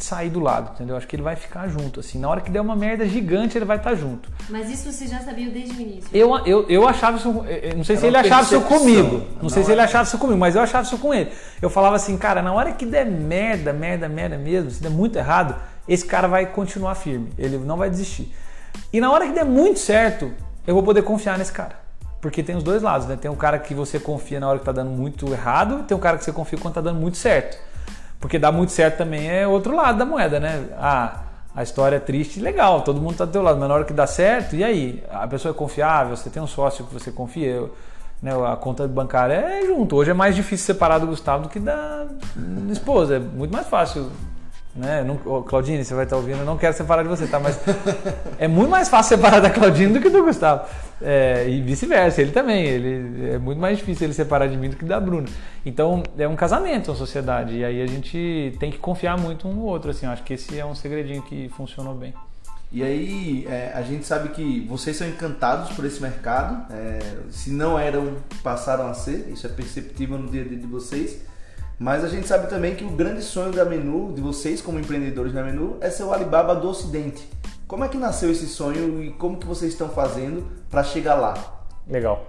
[0.03, 0.95] sair do lado, entendeu?
[0.95, 2.19] Acho que ele vai ficar junto, assim.
[2.19, 4.29] Na hora que der uma merda gigante, ele vai estar junto.
[4.49, 6.09] Mas isso você já sabia desde o início.
[6.13, 7.29] Eu, eu, eu achava isso.
[7.29, 9.17] eu Não sei se Era ele uma achava isso comigo.
[9.17, 11.31] Não, não sei se ele achava isso comigo, mas eu achava isso com ele.
[11.61, 15.17] Eu falava assim, cara, na hora que der merda, merda, merda mesmo, se der muito
[15.17, 15.55] errado,
[15.87, 17.29] esse cara vai continuar firme.
[17.37, 18.33] Ele não vai desistir.
[18.93, 20.31] E na hora que der muito certo,
[20.65, 21.79] eu vou poder confiar nesse cara.
[22.21, 23.15] Porque tem os dois lados, né?
[23.15, 25.95] Tem um cara que você confia na hora que tá dando muito errado, e tem
[25.95, 27.57] um cara que você confia quando tá dando muito certo.
[28.19, 30.65] Porque dar muito certo também é outro lado da moeda, né?
[30.77, 31.21] Ah,
[31.55, 33.93] a história é triste, legal, todo mundo tá do teu lado, mas na hora que
[33.93, 35.03] dá certo, e aí?
[35.09, 37.63] A pessoa é confiável, você tem um sócio que você confia,
[38.21, 39.95] né, a conta bancária é junto.
[39.95, 42.05] Hoje é mais difícil separar do Gustavo do que da
[42.69, 44.11] esposa, é muito mais fácil.
[44.75, 45.03] Né?
[45.03, 47.39] Não, Claudine, você vai estar ouvindo, eu não quero separar de você, tá?
[47.39, 47.59] Mas
[48.37, 50.65] é muito mais fácil separar da Claudine do que do Gustavo.
[51.01, 52.65] É, e vice-versa, ele também.
[52.65, 55.27] Ele, é muito mais difícil ele separar de mim do que da Bruna.
[55.65, 57.57] Então é um casamento, uma sociedade.
[57.57, 59.91] E aí a gente tem que confiar muito um no outro.
[59.91, 62.13] Assim, acho que esse é um segredinho que funcionou bem.
[62.71, 66.71] E aí, é, a gente sabe que vocês são encantados por esse mercado.
[66.71, 66.99] é,
[67.31, 69.29] se não eram, passaram a ser.
[69.31, 71.21] Isso é perceptível no dia a dia de vocês.
[71.79, 75.31] Mas a gente sabe também que o grande sonho da Menu, de vocês como empreendedores
[75.31, 77.25] da Menu, é ser o Alibaba do Ocidente.
[77.69, 81.35] Como é que nasceu esse sonho e como que vocês estão fazendo para chegar lá?
[81.87, 82.25] Legal.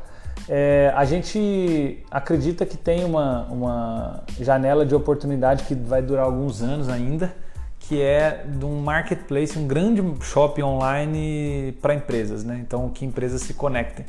[0.46, 6.61] É, a gente acredita que tem uma, uma janela de oportunidade que vai durar alguns
[6.61, 7.35] anos ainda,
[7.79, 12.59] que é de um marketplace, um grande shopping online para empresas, né?
[12.61, 14.05] Então, que empresas se conectem.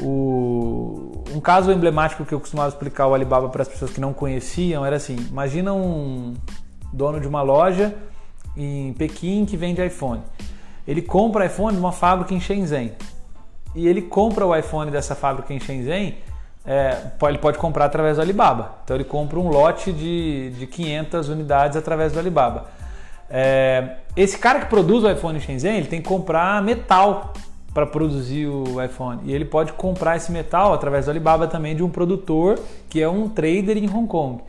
[0.00, 4.14] O- um caso emblemático que eu costumava explicar o Alibaba para as pessoas que não
[4.14, 6.32] conheciam era assim: imagina um
[6.90, 7.94] dono de uma loja
[8.56, 10.22] em Pequim que vende iPhone.
[10.86, 12.92] Ele compra iPhone de uma fábrica em Shenzhen
[13.74, 16.16] e ele compra o iPhone dessa fábrica em Shenzhen,
[16.64, 18.76] é, ele pode comprar através do Alibaba.
[18.84, 22.66] Então ele compra um lote de, de 500 unidades através do Alibaba.
[23.28, 27.32] É, esse cara que produz o iPhone em Shenzhen, ele tem que comprar metal
[27.72, 29.20] para produzir o iPhone.
[29.24, 33.08] E ele pode comprar esse metal através do Alibaba também de um produtor que é
[33.08, 34.40] um trader em Hong Kong.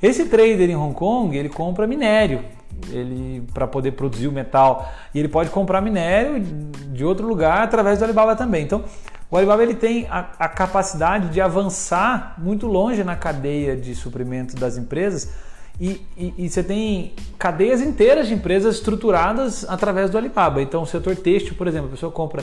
[0.00, 2.44] Esse trader em Hong Kong, ele compra minério,
[2.90, 7.98] ele para poder produzir o metal, e ele pode comprar minério de outro lugar através
[7.98, 8.64] do Alibaba também.
[8.64, 8.84] Então,
[9.30, 14.56] o Alibaba ele tem a, a capacidade de avançar muito longe na cadeia de suprimento
[14.56, 15.34] das empresas
[15.80, 20.62] e, e- e você tem cadeias inteiras de empresas estruturadas através do Alibaba.
[20.62, 22.42] Então, o setor têxtil, por exemplo, a pessoa compra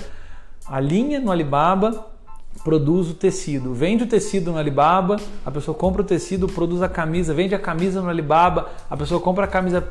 [0.68, 2.08] a linha no Alibaba,
[2.64, 6.88] produz o tecido, vende o tecido no Alibaba, a pessoa compra o tecido, produz a
[6.88, 9.86] camisa, vende a camisa no Alibaba, a pessoa compra a camisa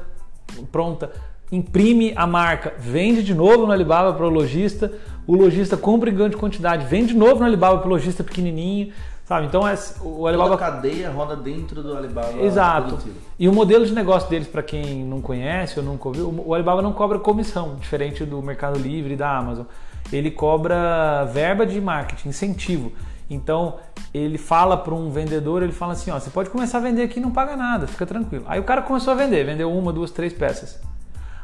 [0.71, 1.11] pronta,
[1.51, 4.93] imprime a marca, vende de novo no Alibaba para o lojista,
[5.27, 8.93] o lojista compra em grande quantidade, vende de novo no Alibaba para o lojista pequenininho,
[9.25, 9.47] sabe?
[9.47, 12.89] Então é, o Toda Alibaba a cadeia roda dentro do Alibaba Exato.
[12.89, 13.17] produtivo.
[13.39, 16.83] E o modelo de negócio deles, para quem não conhece ou nunca ouviu, o Alibaba
[16.83, 19.65] não cobra comissão, diferente do Mercado Livre e da Amazon.
[20.13, 22.93] Ele cobra verba de marketing, incentivo.
[23.29, 23.79] Então,
[24.13, 27.19] ele fala para um vendedor, ele fala assim, ó, você pode começar a vender aqui
[27.21, 28.45] não paga nada, fica tranquilo.
[28.47, 30.79] Aí o cara começou a vender, vendeu uma, duas, três peças.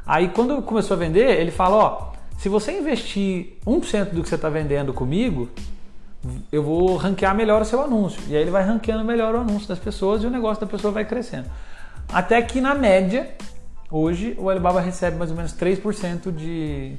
[0.06, 4.34] Aí quando começou a vender, ele fala, ó, se você investir 1% do que você
[4.34, 5.48] está vendendo comigo,
[6.52, 8.20] eu vou ranquear melhor o seu anúncio.
[8.28, 10.92] E aí ele vai ranqueando melhor o anúncio das pessoas e o negócio da pessoa
[10.92, 11.50] vai crescendo.
[12.12, 13.30] Até que na média,
[13.90, 16.96] hoje, o Alibaba recebe mais ou menos 3% de,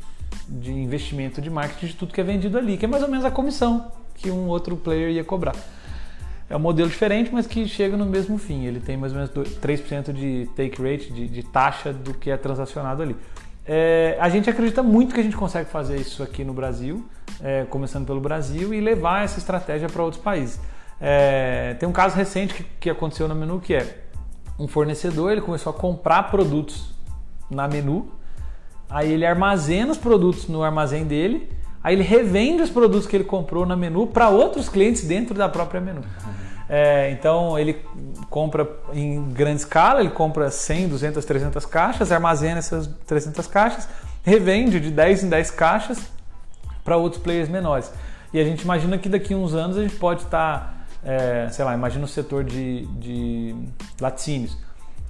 [0.48, 3.26] de investimento de marketing de tudo que é vendido ali, que é mais ou menos
[3.26, 5.56] a comissão que um outro player ia cobrar.
[6.50, 8.66] É um modelo diferente, mas que chega no mesmo fim.
[8.66, 12.36] Ele tem mais ou menos 3% de take rate, de, de taxa do que é
[12.36, 13.16] transacionado ali.
[13.66, 17.06] É, a gente acredita muito que a gente consegue fazer isso aqui no Brasil,
[17.42, 20.60] é, começando pelo Brasil, e levar essa estratégia para outros países.
[21.00, 24.02] É, tem um caso recente que, que aconteceu na Menu que é
[24.60, 26.94] um fornecedor ele começou a comprar produtos
[27.50, 28.12] na Menu,
[28.88, 31.50] aí ele armazena os produtos no armazém dele,
[31.84, 35.50] aí ele revende os produtos que ele comprou na Menu para outros clientes dentro da
[35.50, 36.02] própria Menu.
[36.70, 37.82] É, então ele
[38.30, 43.90] compra em grande escala, ele compra 100, 200, 300 caixas, armazena essas 300 caixas,
[44.24, 46.00] revende de 10 em 10 caixas
[46.84, 47.92] para outros players menores.
[48.34, 51.66] E a gente imagina que daqui a uns anos a gente pode estar, é, sei
[51.66, 53.54] lá, imagina o setor de, de
[54.00, 54.58] laticínios.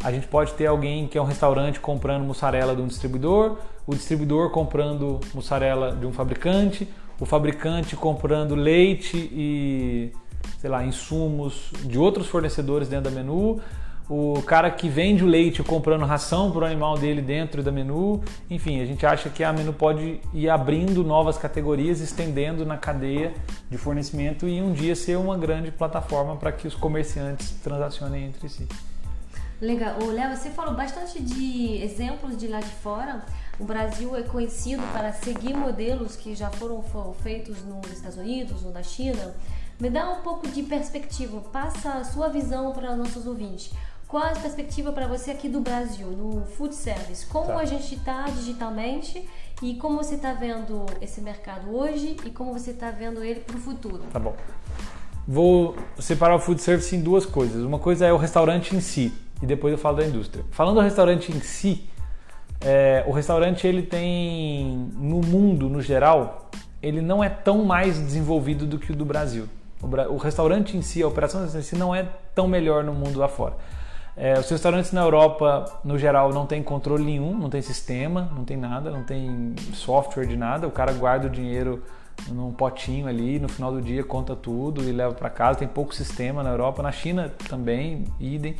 [0.04, 3.94] A gente pode ter alguém que é um restaurante comprando mussarela de um distribuidor, o
[3.94, 6.88] distribuidor comprando mussarela de um fabricante,
[7.20, 10.12] o fabricante comprando leite e,
[10.60, 13.62] sei lá, insumos de outros fornecedores dentro da menu,
[14.10, 18.22] o cara que vende o leite comprando ração para o animal dele dentro da menu.
[18.50, 23.34] Enfim, a gente acha que a menu pode ir abrindo novas categorias, estendendo na cadeia
[23.70, 28.50] de fornecimento e um dia ser uma grande plataforma para que os comerciantes transacionem entre
[28.50, 28.68] si.
[29.62, 30.00] Legal.
[30.02, 33.24] O Léo, você falou bastante de exemplos de lá de fora.
[33.60, 36.82] O Brasil é conhecido para seguir modelos que já foram
[37.22, 39.36] feitos nos Estados Unidos ou na China.
[39.80, 43.72] Me dá um pouco de perspectiva, passa a sua visão para nossos ouvintes.
[44.08, 47.26] Qual a perspectiva para você aqui do Brasil, no food service?
[47.28, 47.60] Como tá.
[47.60, 49.30] a gente está digitalmente
[49.62, 53.56] e como você está vendo esse mercado hoje e como você está vendo ele para
[53.56, 54.04] o futuro?
[54.12, 54.36] Tá bom.
[55.28, 57.64] Vou separar o food service em duas coisas.
[57.64, 60.44] Uma coisa é o restaurante em si e depois eu falo da indústria.
[60.52, 61.90] Falando do restaurante em si,
[62.60, 66.50] é, o restaurante ele tem no mundo no geral
[66.82, 69.48] ele não é tão mais desenvolvido do que o do Brasil.
[69.82, 73.20] O, o restaurante em si, a operação em si não é tão melhor no mundo
[73.20, 73.56] lá fora.
[74.18, 78.44] É, os restaurantes na Europa, no geral, não tem controle nenhum, não tem sistema, não
[78.44, 80.68] tem nada, não tem software de nada.
[80.68, 81.84] O cara guarda o dinheiro
[82.28, 85.60] num potinho ali, no final do dia conta tudo e leva para casa.
[85.60, 88.56] Tem pouco sistema na Europa, na China também, idem.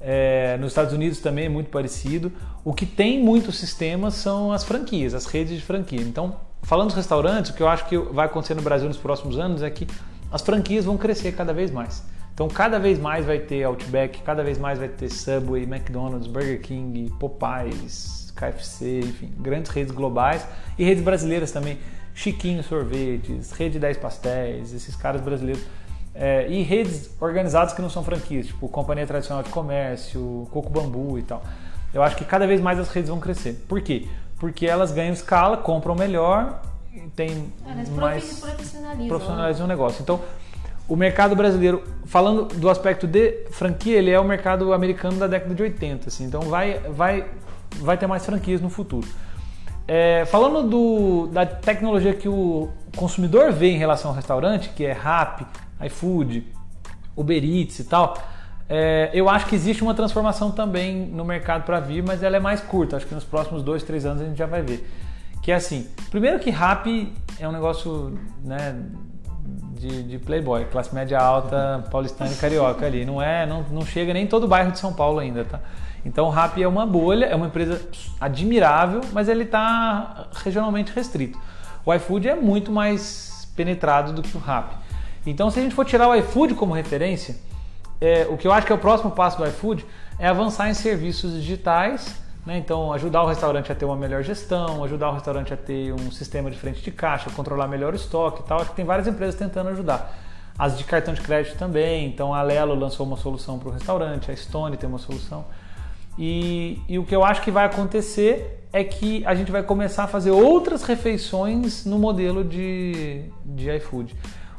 [0.00, 2.32] É, nos Estados Unidos também é muito parecido.
[2.64, 6.00] O que tem muitos sistemas são as franquias, as redes de franquia.
[6.00, 9.38] Então, falando dos restaurantes, o que eu acho que vai acontecer no Brasil nos próximos
[9.38, 9.86] anos é que
[10.30, 12.04] as franquias vão crescer cada vez mais.
[12.34, 16.60] Então, cada vez mais vai ter Outback, cada vez mais vai ter Subway, McDonald's, Burger
[16.60, 20.46] King, Popeyes, KFC, enfim, grandes redes globais
[20.78, 21.78] e redes brasileiras também.
[22.14, 25.62] Chiquinho Sorvetes, Rede 10 Pastéis, esses caras brasileiros.
[26.18, 31.18] É, e redes organizadas que não são franquias, tipo Companhia Tradicional de Comércio, Coco Bambu
[31.18, 31.42] e tal.
[31.92, 33.64] Eu acho que cada vez mais as redes vão crescer.
[33.68, 34.06] Por quê?
[34.38, 36.62] Porque elas ganham escala, compram melhor,
[37.14, 40.02] tem elas mais profissionalizam, profissionalizam o negócio.
[40.02, 40.20] Então,
[40.88, 45.54] o mercado brasileiro, falando do aspecto de franquia, ele é o mercado americano da década
[45.54, 47.26] de 80, assim, então vai, vai,
[47.78, 49.06] vai ter mais franquias no futuro.
[49.88, 54.92] É, falando do, da tecnologia que o consumidor vê em relação ao restaurante, que é
[54.92, 55.46] Rap,
[55.84, 56.46] iFood,
[57.16, 58.16] Uber Eats e tal,
[58.68, 62.40] é, eu acho que existe uma transformação também no mercado para vir, mas ela é
[62.40, 62.96] mais curta.
[62.96, 64.88] Acho que nos próximos dois, três anos a gente já vai ver.
[65.42, 68.76] Que é assim, primeiro que Rap é um negócio né,
[69.78, 73.04] de, de, playboy, classe média alta, paulistana e carioca ali.
[73.04, 75.60] Não é, não, não chega nem todo o bairro de São Paulo ainda, tá?
[76.04, 77.80] Então o Rap é uma bolha, é uma empresa
[78.20, 81.38] admirável, mas ele está regionalmente restrito.
[81.84, 84.72] O iFood é muito mais penetrado do que o Rap.
[85.30, 87.36] Então se a gente for tirar o iFood como referência,
[88.00, 89.84] é, o que eu acho que é o próximo passo do iFood
[90.18, 92.56] é avançar em serviços digitais né?
[92.58, 96.12] Então, ajudar o restaurante a ter uma melhor gestão, ajudar o restaurante a ter um
[96.12, 98.60] sistema de frente de caixa, controlar melhor o estoque e tal.
[98.60, 100.16] Acho que tem várias empresas tentando ajudar.
[100.56, 102.06] As de cartão de crédito também.
[102.06, 105.44] Então, a Lelo lançou uma solução para o restaurante, a Stone tem uma solução.
[106.16, 110.04] E, e, o que eu acho que vai acontecer é que a gente vai começar
[110.04, 114.14] a fazer outras refeições no modelo de, de iFood.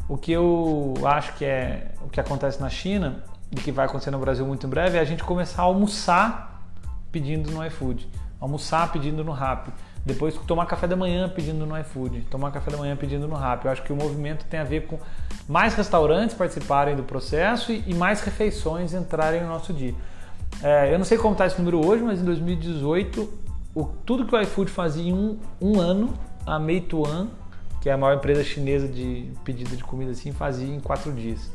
[0.10, 4.12] O que eu acho que é o que acontece na China e que vai acontecer
[4.12, 6.64] no Brasil muito em breve é a gente começar a almoçar
[7.12, 8.08] pedindo no iFood,
[8.40, 9.72] almoçar pedindo no Rappi,
[10.06, 13.66] depois tomar café da manhã pedindo no iFood, tomar café da manhã pedindo no Rappi.
[13.66, 14.98] Eu acho que o movimento tem a ver com
[15.48, 19.94] mais restaurantes participarem do processo e, mais refeições entrarem no nosso dia.
[20.64, 23.30] É, eu não sei como está esse número hoje, mas em 2018,
[23.76, 26.14] o, tudo que o iFood fazia em um, um ano,
[26.46, 27.28] a Meituan,
[27.82, 31.50] que é a maior empresa chinesa de pedido de comida assim, fazia em quatro dias.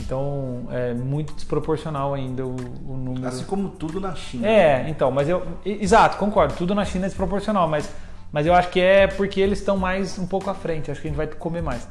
[0.00, 2.54] Então é muito desproporcional ainda o,
[2.86, 3.26] o, número.
[3.26, 4.46] Assim como tudo na China.
[4.46, 5.46] É, então, mas eu.
[5.64, 7.90] Exato, concordo, tudo na China é desproporcional, mas,
[8.32, 11.08] mas eu acho que é porque eles estão mais um pouco à frente, acho que
[11.08, 11.88] a gente vai comer mais.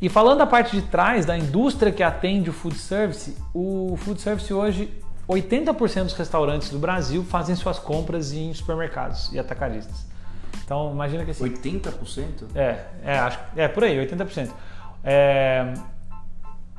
[0.00, 4.20] E falando da parte de trás, da indústria que atende o food service, o food
[4.20, 4.92] service hoje,
[5.26, 10.04] 80% dos restaurantes do Brasil fazem suas compras em supermercados e atacadistas.
[10.64, 11.44] Então imagina que assim.
[11.44, 12.44] 80%?
[12.54, 14.50] É, é, acho, é por aí, 80%.
[15.04, 15.72] É,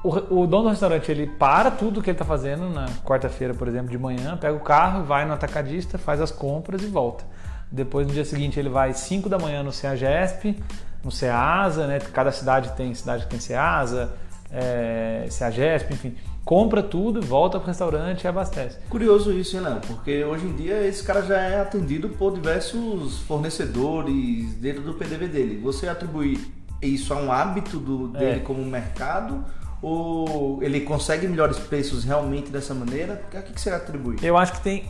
[0.03, 3.67] o, o, dono do restaurante ele para tudo que ele está fazendo na quarta-feira, por
[3.67, 7.23] exemplo, de manhã, pega o carro, vai no atacadista, faz as compras e volta.
[7.71, 10.61] Depois no dia seguinte ele vai 5 da manhã no CEAGESP,
[11.03, 11.99] no CEASA, né?
[11.99, 14.13] Cada cidade tem cidade que tem CEASA,
[14.51, 16.15] é, CEAGESP, enfim.
[16.43, 18.77] Compra tudo, volta para o restaurante e abastece.
[18.89, 19.81] Curioso isso, hein, Léo?
[19.85, 25.27] Porque hoje em dia esse cara já é atendido por diversos fornecedores dentro do PDV
[25.27, 25.59] dele.
[25.61, 26.39] Você atribui
[26.81, 28.39] isso a um hábito do, dele é.
[28.39, 29.43] como mercado
[29.81, 33.21] Ou ele consegue melhores preços realmente dessa maneira?
[33.33, 34.15] A que, que você atribui?
[34.21, 34.85] Eu acho que tem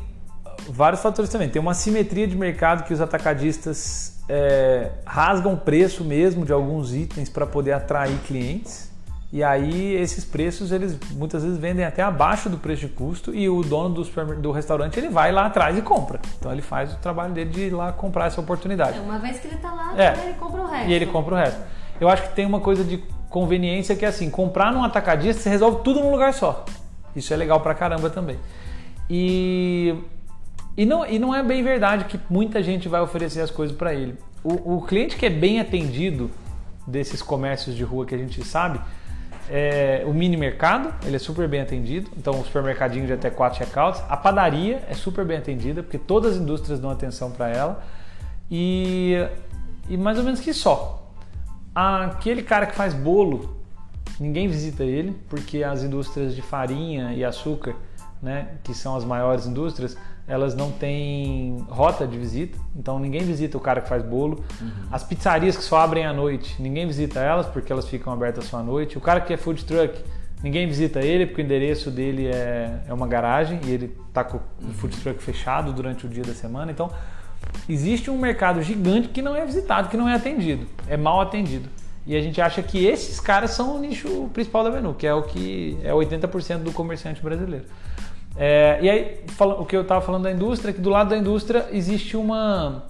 [0.70, 1.50] vários fatores também.
[1.50, 7.30] Tem uma simetria de mercado que os atacadistas é, rasgam preço mesmo de alguns itens
[7.30, 8.92] para poder atrair clientes.
[9.32, 13.50] E aí esses preços eles muitas vezes vendem até abaixo do preço de custo e
[13.50, 16.20] o dono do, do restaurante ele vai lá atrás e compra.
[16.40, 18.98] Então ele faz o trabalho dele de ir lá comprar essa oportunidade.
[18.98, 20.14] É, uma vez que ele está lá, É.
[20.24, 20.90] ele compra o resto.
[20.90, 21.60] E ele compra o resto.
[22.00, 25.50] Eu acho que tem uma coisa de conveniência que é assim, comprar num atacadista você
[25.50, 26.64] resolve tudo num lugar só.
[27.14, 28.38] Isso é legal pra caramba também.
[29.10, 29.94] E,
[30.78, 33.94] e, não, e não é bem verdade que muita gente vai oferecer as coisas para
[33.94, 34.18] ele.
[34.44, 36.32] O, o cliente que é bem atendido
[36.86, 38.80] desses comércios de rua que a gente sabe,
[39.50, 42.10] é o mini mercado, ele é super bem atendido.
[42.18, 44.02] Então, o supermercadinho de até 4 checkouts.
[44.10, 47.84] A padaria é super bem atendida, porque todas as indústrias dão atenção para ela.
[48.50, 49.16] E,
[49.90, 51.12] e mais ou menos que só.
[51.74, 53.58] Aquele cara que faz bolo,
[54.20, 57.76] ninguém visita ele, porque as indústrias de farinha e açúcar,
[58.22, 63.58] né, que são as maiores indústrias, elas não têm rota de visita, então ninguém visita
[63.58, 64.44] o cara que faz bolo.
[64.92, 68.58] As pizzarias que só abrem à noite, ninguém visita elas porque elas ficam abertas só
[68.58, 68.98] à noite.
[68.98, 70.04] O cara que é food truck,
[70.44, 74.38] ninguém visita ele porque o endereço dele é, é uma garagem e ele está com
[74.38, 76.72] o food truck fechado durante o dia da semana.
[76.72, 76.92] Então
[77.70, 81.70] existe um mercado gigante que não é visitado, que não é atendido, é mal atendido.
[82.06, 85.14] E a gente acha que esses caras são o nicho principal da menu, que é
[85.14, 87.66] o que é 80% do comerciante brasileiro.
[88.38, 91.18] É, e aí, o que eu estava falando da indústria, é que do lado da
[91.18, 92.84] indústria existe uma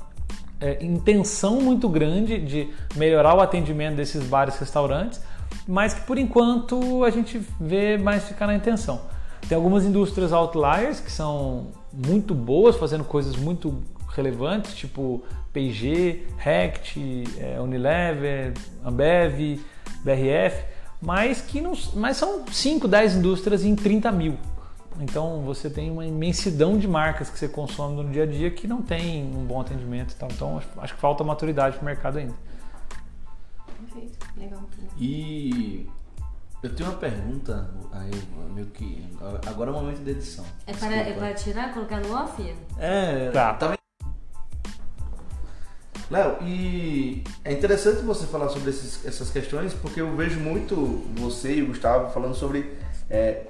[0.59, 5.21] é, intenção muito grande de melhorar o atendimento desses bares e restaurantes,
[5.67, 9.01] mas que por enquanto a gente vê mais ficar na intenção.
[9.47, 15.23] Tem algumas indústrias outliers que são muito boas, fazendo coisas muito relevantes, tipo
[15.53, 18.53] P&G, Rect, é, Unilever,
[18.85, 19.59] Ambev,
[20.03, 20.65] BRF,
[21.01, 24.37] mas que não, mas são 5, 10 indústrias em 30 mil.
[24.99, 28.67] Então você tem uma imensidão de marcas que você consome no dia a dia que
[28.67, 30.29] não tem um bom atendimento e tal.
[30.31, 32.33] Então acho, que falta maturidade para o mercado ainda.
[33.79, 34.59] Perfeito, legal.
[34.97, 35.87] E
[36.63, 38.11] eu tenho uma pergunta, aí,
[38.53, 39.05] meio que.
[39.45, 40.43] Agora é o momento da edição.
[40.65, 42.55] É para, é para tirar, colocar no off?
[42.79, 43.53] É, Tá.
[43.53, 43.77] tá.
[46.09, 50.75] Léo, e é interessante você falar sobre esses- essas questões porque eu vejo muito
[51.17, 52.77] você e o Gustavo falando sobre
[53.09, 53.45] é,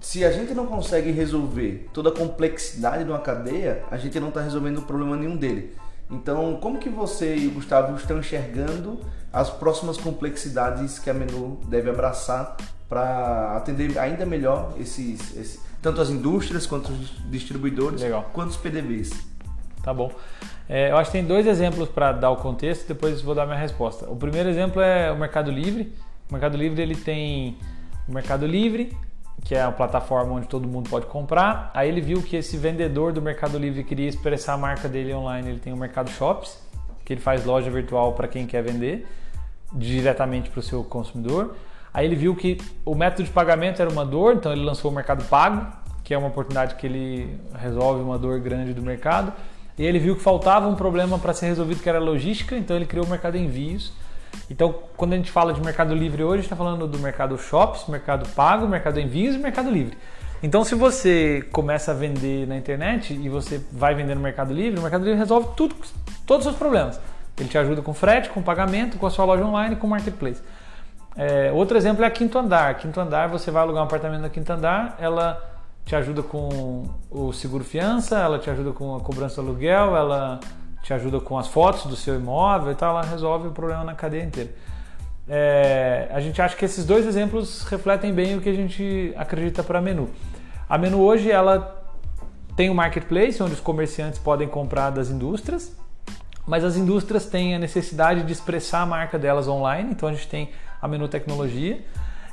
[0.00, 4.28] se a gente não consegue resolver toda a complexidade de uma cadeia, a gente não
[4.28, 5.74] está resolvendo problema nenhum dele.
[6.10, 9.00] Então, como que você e o Gustavo estão enxergando
[9.32, 12.56] as próximas complexidades que a Menu deve abraçar
[12.88, 18.30] para atender ainda melhor esses, esse- tanto as indústrias quanto os distribuidores, Legal.
[18.32, 19.10] quanto os PDVs?
[19.82, 20.10] Tá bom.
[20.68, 23.58] É, eu acho que tem dois exemplos para dar o contexto, depois vou dar minha
[23.58, 24.08] resposta.
[24.10, 25.92] O primeiro exemplo é o Mercado Livre.
[26.28, 27.56] O Mercado Livre ele tem
[28.08, 28.96] o Mercado Livre,
[29.42, 31.70] que é a plataforma onde todo mundo pode comprar.
[31.74, 35.50] Aí ele viu que esse vendedor do Mercado Livre queria expressar a marca dele online.
[35.50, 36.58] Ele tem o Mercado Shops,
[37.04, 39.06] que ele faz loja virtual para quem quer vender
[39.72, 41.56] diretamente para o seu consumidor.
[41.92, 44.94] Aí ele viu que o método de pagamento era uma dor, então ele lançou o
[44.94, 45.66] Mercado Pago,
[46.02, 49.32] que é uma oportunidade que ele resolve uma dor grande do mercado.
[49.76, 52.86] E ele viu que faltava um problema para ser resolvido, que era logística, então ele
[52.86, 53.92] criou o Mercado Envios.
[54.50, 58.28] Então, quando a gente fala de Mercado Livre hoje, está falando do Mercado Shops, Mercado
[58.30, 59.96] Pago, Mercado Envios e Mercado Livre.
[60.42, 64.78] Então, se você começa a vender na internet e você vai vender no Mercado Livre,
[64.78, 65.74] o Mercado Livre resolve tudo,
[66.26, 67.00] todos os seus problemas.
[67.38, 70.42] Ele te ajuda com frete, com pagamento, com a sua loja online, com o marketplace.
[71.16, 72.74] É, outro exemplo é a Quinto Andar.
[72.74, 75.42] Quinto Andar, você vai alugar um apartamento na Quinto Andar, ela
[75.84, 80.40] te ajuda com o seguro fiança, ela te ajuda com a cobrança do aluguel, ela
[80.84, 83.94] te ajuda com as fotos do seu imóvel e tal, ela resolve o problema na
[83.94, 84.50] cadeia inteira.
[85.26, 89.62] É, a gente acha que esses dois exemplos refletem bem o que a gente acredita
[89.64, 90.10] para a Menu.
[90.68, 91.82] A Menu hoje ela
[92.54, 95.74] tem um marketplace onde os comerciantes podem comprar das indústrias,
[96.46, 100.28] mas as indústrias têm a necessidade de expressar a marca delas online, então a gente
[100.28, 100.50] tem
[100.82, 101.82] a Menu Tecnologia.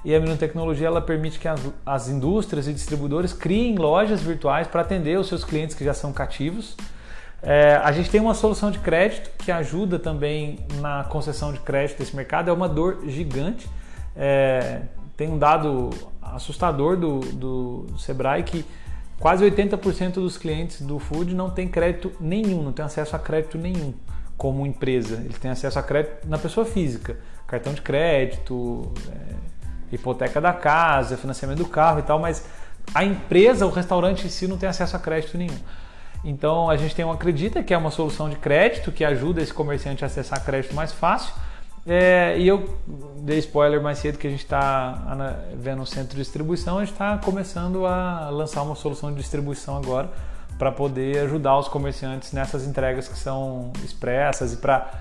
[0.03, 4.67] E a Menu Tecnologia ela permite que as, as indústrias e distribuidores criem lojas virtuais
[4.67, 6.75] para atender os seus clientes que já são cativos.
[7.43, 11.97] É, a gente tem uma solução de crédito que ajuda também na concessão de crédito
[11.99, 12.49] desse mercado.
[12.49, 13.67] É uma dor gigante.
[14.15, 14.81] É,
[15.17, 15.89] tem um dado
[16.21, 18.65] assustador do, do Sebrae que
[19.19, 23.57] quase 80% dos clientes do Food não tem crédito nenhum, não tem acesso a crédito
[23.57, 23.93] nenhum
[24.37, 25.15] como empresa.
[25.23, 27.17] Eles têm acesso a crédito na pessoa física,
[27.47, 32.45] cartão de crédito, é, hipoteca da casa, financiamento do carro e tal, mas
[32.93, 35.57] a empresa, o restaurante em si não tem acesso a crédito nenhum.
[36.23, 39.53] Então a gente tem um Acredita, que é uma solução de crédito que ajuda esse
[39.53, 41.33] comerciante a acessar crédito mais fácil.
[41.85, 42.77] É, e eu
[43.17, 45.17] dei spoiler mais cedo que a gente está
[45.55, 49.77] vendo um centro de distribuição, a gente está começando a lançar uma solução de distribuição
[49.77, 50.09] agora
[50.59, 54.91] para poder ajudar os comerciantes nessas entregas que são expressas e para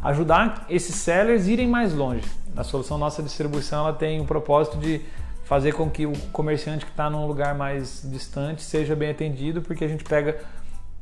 [0.00, 2.22] ajudar esses sellers irem mais longe.
[2.56, 5.00] A solução nossa distribuição ela tem o propósito de
[5.44, 9.84] fazer com que o comerciante que está num lugar mais distante seja bem atendido, porque
[9.84, 10.38] a gente pega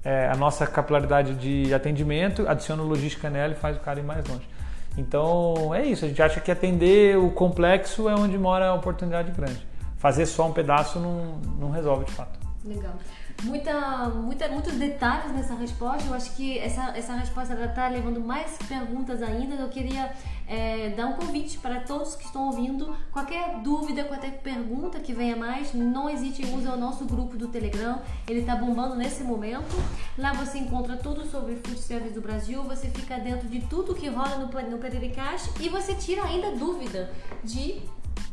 [0.06, 4.24] é, a nossa capilaridade de atendimento, adiciona logística nela e faz o cara ir mais
[4.28, 4.48] longe.
[4.96, 9.32] Então é isso, a gente acha que atender o complexo é onde mora a oportunidade
[9.32, 9.66] grande.
[9.96, 12.38] Fazer só um pedaço não, não resolve de fato.
[12.64, 12.94] Legal
[13.42, 16.08] muita, muita, muitos detalhes nessa resposta.
[16.08, 19.54] Eu acho que essa, essa resposta está levando mais perguntas ainda.
[19.54, 20.12] Eu queria
[20.46, 22.96] é, dar um convite para todos que estão ouvindo.
[23.12, 27.48] Qualquer dúvida, qualquer pergunta que venha mais, não hesite em usar o nosso grupo do
[27.48, 28.00] Telegram.
[28.28, 29.74] Ele está bombando nesse momento.
[30.16, 32.62] Lá você encontra tudo sobre food service do Brasil.
[32.64, 37.10] Você fica dentro de tudo que rola no, no PDVcast e você tira ainda dúvida
[37.42, 37.82] de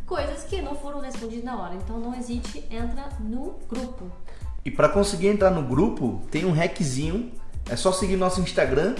[0.06, 1.76] coisas que não foram respondidas na hora.
[1.76, 4.12] Então não hesite, entra no grupo.
[4.66, 7.32] E para conseguir entrar no grupo, tem um hackzinho.
[7.70, 8.96] É só seguir nosso Instagram,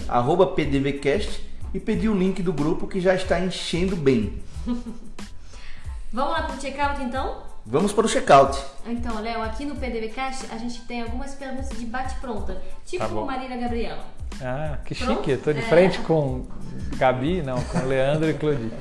[0.56, 1.44] PDVCast,
[1.74, 4.42] e pedir o link do grupo que já está enchendo bem.
[6.12, 7.42] Vamos lá para o checkout então?
[7.66, 8.62] Vamos para o checkout.
[8.86, 13.58] Então, Léo, aqui no PDVcast a gente tem algumas perguntas de bate-pronta, tipo tá Marília
[13.58, 14.04] Gabriela.
[14.42, 15.20] Ah, que Pronto?
[15.20, 15.32] chique.
[15.32, 15.64] Eu tô de é.
[15.64, 16.46] frente com
[16.98, 18.72] Gabi, não, com Leandro e Claudine.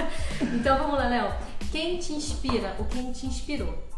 [0.54, 1.32] então vamos lá, Léo.
[1.70, 3.89] Quem te inspira ou quem te inspirou?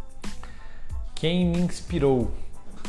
[1.22, 2.32] Quem me inspirou?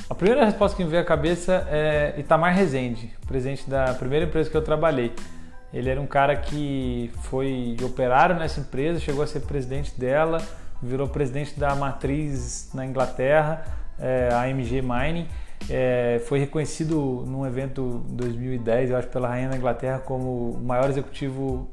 [0.09, 4.49] A primeira resposta que me veio à cabeça é Itamar Rezende, presidente da primeira empresa
[4.49, 5.13] que eu trabalhei.
[5.71, 10.41] Ele era um cara que foi operário nessa empresa, chegou a ser presidente dela,
[10.81, 13.65] virou presidente da matriz na Inglaterra,
[13.99, 15.27] é, a AMG Mining.
[15.69, 20.59] É, foi reconhecido num evento em 2010, eu acho, pela Rainha da Inglaterra como o
[20.59, 21.69] maior executivo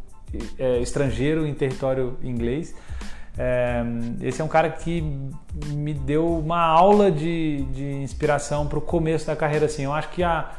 [0.59, 2.75] é, estrangeiro em território inglês.
[3.43, 3.83] É,
[4.21, 5.01] esse é um cara que
[5.69, 9.65] me deu uma aula de, de inspiração para o começo da carreira.
[9.65, 10.51] Assim, eu acho que a,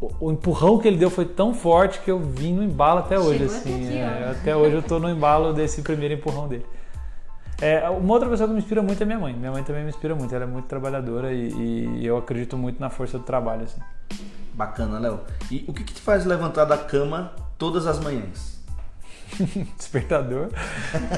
[0.00, 3.18] o, o, empurrão que ele deu foi tão forte que eu vim no embalo até
[3.18, 3.44] hoje.
[3.44, 6.64] assim, até, aqui, é, até hoje eu estou no embalo desse primeiro empurrão dele.
[7.60, 9.34] É, uma outra pessoa que me inspira muito é minha mãe.
[9.34, 10.34] Minha mãe também me inspira muito.
[10.34, 11.50] Ela é muito trabalhadora e,
[11.98, 13.64] e eu acredito muito na força do trabalho.
[13.64, 13.80] Assim.
[14.54, 15.20] Bacana, Léo.
[15.50, 18.61] E o que, que te faz levantar da cama todas as manhãs?
[19.76, 20.48] despertador.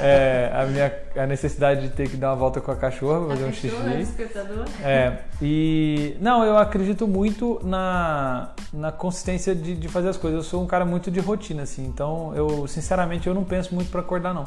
[0.01, 3.45] É, a minha a necessidade de ter que dar uma volta com a cachorra, fazer
[3.45, 3.77] a um xixi.
[3.77, 4.65] É despertador.
[4.83, 10.39] É, e não, eu acredito muito na, na consistência de, de fazer as coisas.
[10.39, 11.85] Eu sou um cara muito de rotina, assim.
[11.87, 14.47] Então, eu sinceramente eu não penso muito para acordar não.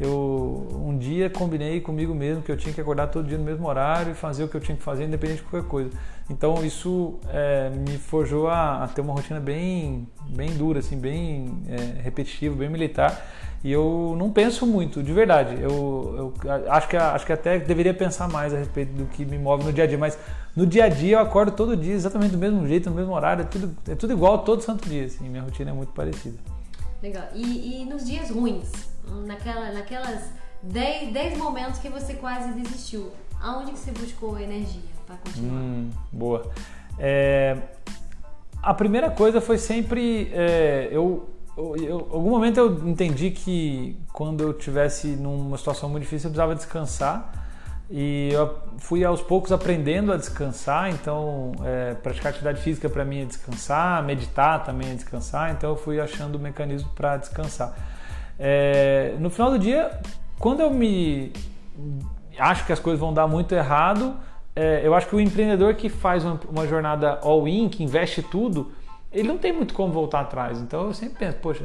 [0.00, 3.66] Eu um dia combinei comigo mesmo que eu tinha que acordar todo dia no mesmo
[3.66, 5.90] horário e fazer o que eu tinha que fazer, independente de qualquer coisa.
[6.30, 11.62] Então isso é, me forjou a, a, ter uma rotina bem, bem dura, assim, bem
[11.68, 13.26] é, repetitiva, bem militar.
[13.64, 15.60] E eu não penso muito, de verdade.
[15.60, 19.38] Eu, eu acho, que, acho que até deveria pensar mais a respeito do que me
[19.38, 19.98] move no dia a dia.
[19.98, 20.18] Mas
[20.54, 23.42] no dia a dia eu acordo todo dia exatamente do mesmo jeito, no mesmo horário.
[23.42, 25.06] É tudo, é tudo igual todo santo dia.
[25.06, 26.38] Assim, minha rotina é muito parecida.
[27.02, 27.24] Legal.
[27.34, 28.88] E, e nos dias ruins?
[29.26, 30.24] naquela, naquelas
[30.62, 35.52] 10, momentos que você quase desistiu, aonde que você buscou energia continuar?
[35.52, 36.50] Hum, boa.
[36.98, 37.56] É,
[38.62, 44.42] a primeira coisa foi sempre é, eu, eu, eu, algum momento eu entendi que quando
[44.42, 47.32] eu tivesse numa situação muito difícil eu precisava descansar
[47.90, 53.22] e eu fui aos poucos aprendendo a descansar então é, praticar atividade física para mim
[53.22, 57.74] é descansar meditar também é descansar então eu fui achando o mecanismo para descansar
[58.38, 59.90] é, no final do dia,
[60.38, 61.32] quando eu me
[62.38, 64.16] acho que as coisas vão dar muito errado,
[64.58, 68.72] é, eu acho que o empreendedor que faz uma, uma jornada all-in, que investe tudo,
[69.12, 70.58] ele não tem muito como voltar atrás.
[70.58, 71.62] Então eu sempre penso, poxa,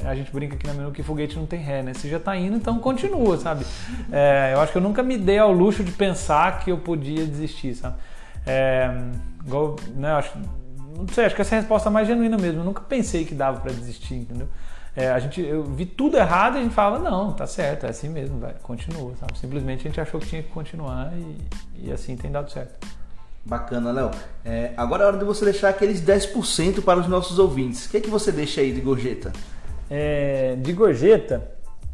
[0.00, 1.92] é, a gente brinca aqui na menu que foguete não tem ré, né?
[1.92, 3.66] Se já tá indo, então continua, sabe?
[4.12, 7.26] É, eu acho que eu nunca me dei ao luxo de pensar que eu podia
[7.26, 7.96] desistir, sabe?
[8.46, 8.94] É,
[9.44, 10.38] igual, né, acho,
[10.96, 12.60] não sei, acho que essa é a resposta mais genuína mesmo.
[12.60, 14.46] Eu nunca pensei que dava para desistir, entendeu?
[14.96, 17.88] É, a gente, eu vi tudo errado e a gente falava, não, tá certo, é
[17.88, 19.36] assim mesmo, vai, continua, sabe?
[19.38, 22.86] Simplesmente a gente achou que tinha que continuar e, e assim tem dado certo.
[23.44, 24.10] Bacana, Léo.
[24.44, 27.86] É, agora é hora de você deixar aqueles 10% para os nossos ouvintes.
[27.86, 29.32] O que é que você deixa aí de gorjeta?
[29.90, 31.50] É, de gorjeta,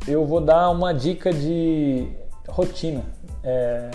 [0.07, 2.07] eu vou dar uma dica de
[2.49, 3.03] rotina.
[3.43, 3.91] É,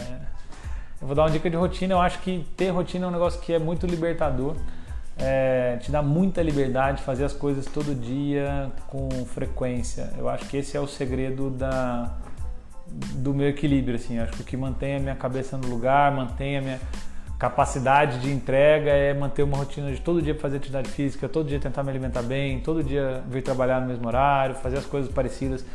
[1.00, 1.94] eu vou dar uma dica de rotina.
[1.94, 4.56] Eu acho que ter rotina é um negócio que é muito libertador
[5.18, 10.12] é, te dá muita liberdade de fazer as coisas todo dia com frequência.
[10.18, 12.18] Eu acho que esse é o segredo da,
[12.88, 14.20] do meu equilíbrio, assim.
[14.20, 16.80] Acho que o que mantém a minha cabeça no lugar, mantém a minha
[17.40, 21.60] capacidade de entrega é manter uma rotina de todo dia fazer atividade física, todo dia
[21.60, 25.66] tentar me alimentar bem, todo dia vir trabalhar no mesmo horário, fazer as coisas parecidas.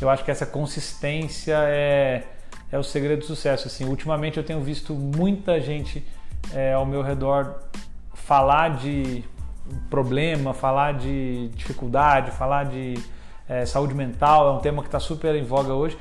[0.00, 2.24] Eu acho que essa consistência é,
[2.70, 3.66] é o segredo do sucesso.
[3.66, 6.06] Assim, ultimamente eu tenho visto muita gente
[6.54, 7.60] é, ao meu redor
[8.30, 9.24] falar de
[9.90, 12.94] problema, falar de dificuldade, falar de
[13.48, 15.98] é, saúde mental, é um tema que está super em voga hoje.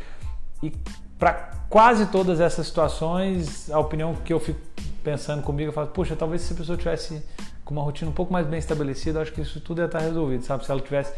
[0.61, 0.71] E
[1.17, 1.33] para
[1.67, 4.59] quase todas essas situações, a opinião que eu fico
[5.03, 7.25] pensando comigo, eu falo, poxa, talvez se a pessoa tivesse
[7.65, 10.43] com uma rotina um pouco mais bem estabelecida, acho que isso tudo ia estar resolvido,
[10.43, 10.63] sabe?
[10.63, 11.11] Se ela tivesse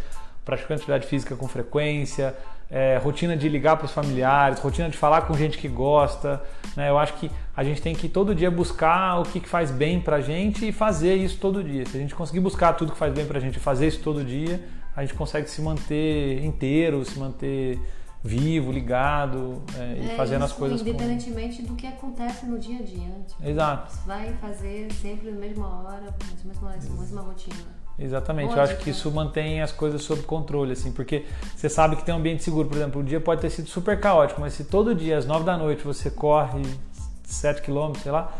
[0.45, 2.33] praticando atividade física com frequência,
[2.71, 6.41] é, rotina de ligar para os familiares, rotina de falar com gente que gosta.
[6.75, 6.89] Né?
[6.89, 10.15] Eu acho que a gente tem que todo dia buscar o que, faz bem para
[10.15, 11.85] a gente e fazer isso todo dia.
[11.85, 13.99] Se a gente conseguir buscar tudo que faz bem para a gente e fazer isso
[14.01, 14.63] todo dia,
[14.95, 17.77] a gente consegue se manter inteiro, se manter
[18.23, 20.81] vivo, ligado é, e É fazendo as isso, coisas.
[20.81, 22.99] com- Independentemente do que acontece no dia a dia.
[23.07, 23.21] né?
[23.27, 23.93] Tipo, Exato.
[24.05, 26.13] vai fazer sempre na mesma hora, na
[26.45, 27.80] mesma, na mesma rotina.
[28.01, 31.23] Exatamente, eu acho que isso mantém as coisas sob controle, assim, porque
[31.55, 33.99] você sabe que tem um ambiente seguro, por exemplo, o dia pode ter sido super
[33.99, 36.63] caótico, mas se todo dia às 9 da noite você corre
[37.23, 38.33] 7 km, sei lá,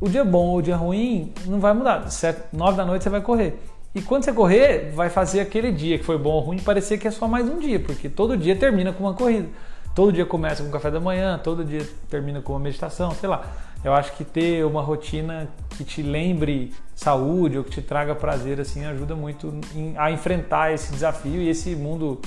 [0.00, 2.10] o dia bom ou o dia ruim não vai mudar.
[2.10, 3.56] 7, 9 da noite você vai correr.
[3.94, 7.06] E quando você correr, vai fazer aquele dia que foi bom ou ruim parecer que
[7.06, 9.48] é só mais um dia, porque todo dia termina com uma corrida.
[9.94, 13.44] Todo dia começa com café da manhã, todo dia termina com uma meditação, sei lá.
[13.84, 18.60] Eu acho que ter uma rotina que te lembre saúde ou que te traga prazer
[18.60, 22.20] assim ajuda muito em- a enfrentar esse desafio e esse mundo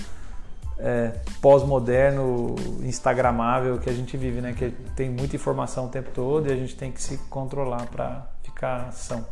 [0.78, 4.54] é, pós-moderno, instagramável que a gente vive, né?
[4.54, 8.28] Que tem muita informação o tempo todo e a gente tem que se controlar para
[8.44, 9.26] ficar são.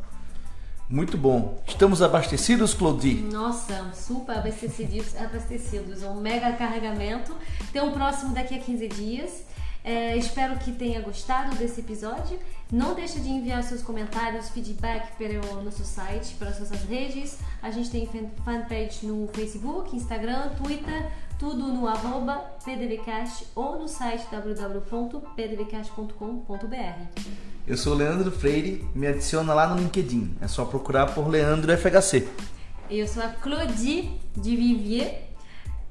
[0.89, 1.61] Muito bom.
[1.67, 3.15] Estamos abastecidos, Claudie?
[3.31, 6.03] Nossa, super abastecidos, abastecidos.
[6.03, 7.35] Um mega carregamento.
[7.71, 9.43] Tem um próximo daqui a 15 dias.
[9.85, 12.39] É, espero que tenha gostado desse episódio.
[12.71, 17.37] Não deixe de enviar seus comentários, feedback pelo nosso site, pelas nossas redes.
[17.61, 21.11] A gente tem fan- fanpage no Facebook, Instagram, Twitter,
[21.43, 27.19] tudo no arroba pdvcast ou no site www.pdvcast.com.br.
[27.67, 30.37] Eu sou o Leandro Freire, me adiciona lá no LinkedIn.
[30.39, 32.29] É só procurar por Leandro FHC.
[32.89, 35.23] Eu sou a Claudie de Vivier.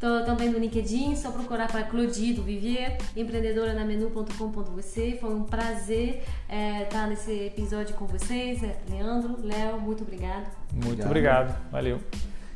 [0.00, 5.18] Tô também no LinkedIn, só procurar para Claudie do Vivier, empreendedora na menu.com.você.
[5.20, 6.24] Foi um prazer
[6.82, 8.62] estar nesse episódio com vocês.
[8.62, 10.46] É, Leandro, Léo, muito obrigado.
[10.72, 11.06] Muito Obrigado.
[11.06, 11.54] obrigado.
[11.70, 12.00] Valeu.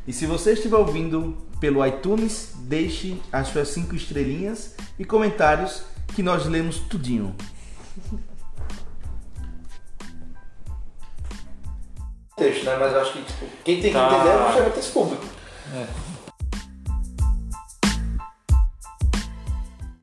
[0.07, 5.83] E se você estiver ouvindo pelo iTunes, deixe as suas cinco estrelinhas e comentários
[6.15, 7.35] que nós lemos tudinho.
[12.37, 12.77] Texto, né?
[12.79, 14.13] Mas eu acho que tipo, quem tem que Tá.
[14.15, 15.25] entender é justamente esse público.
[15.75, 15.87] É.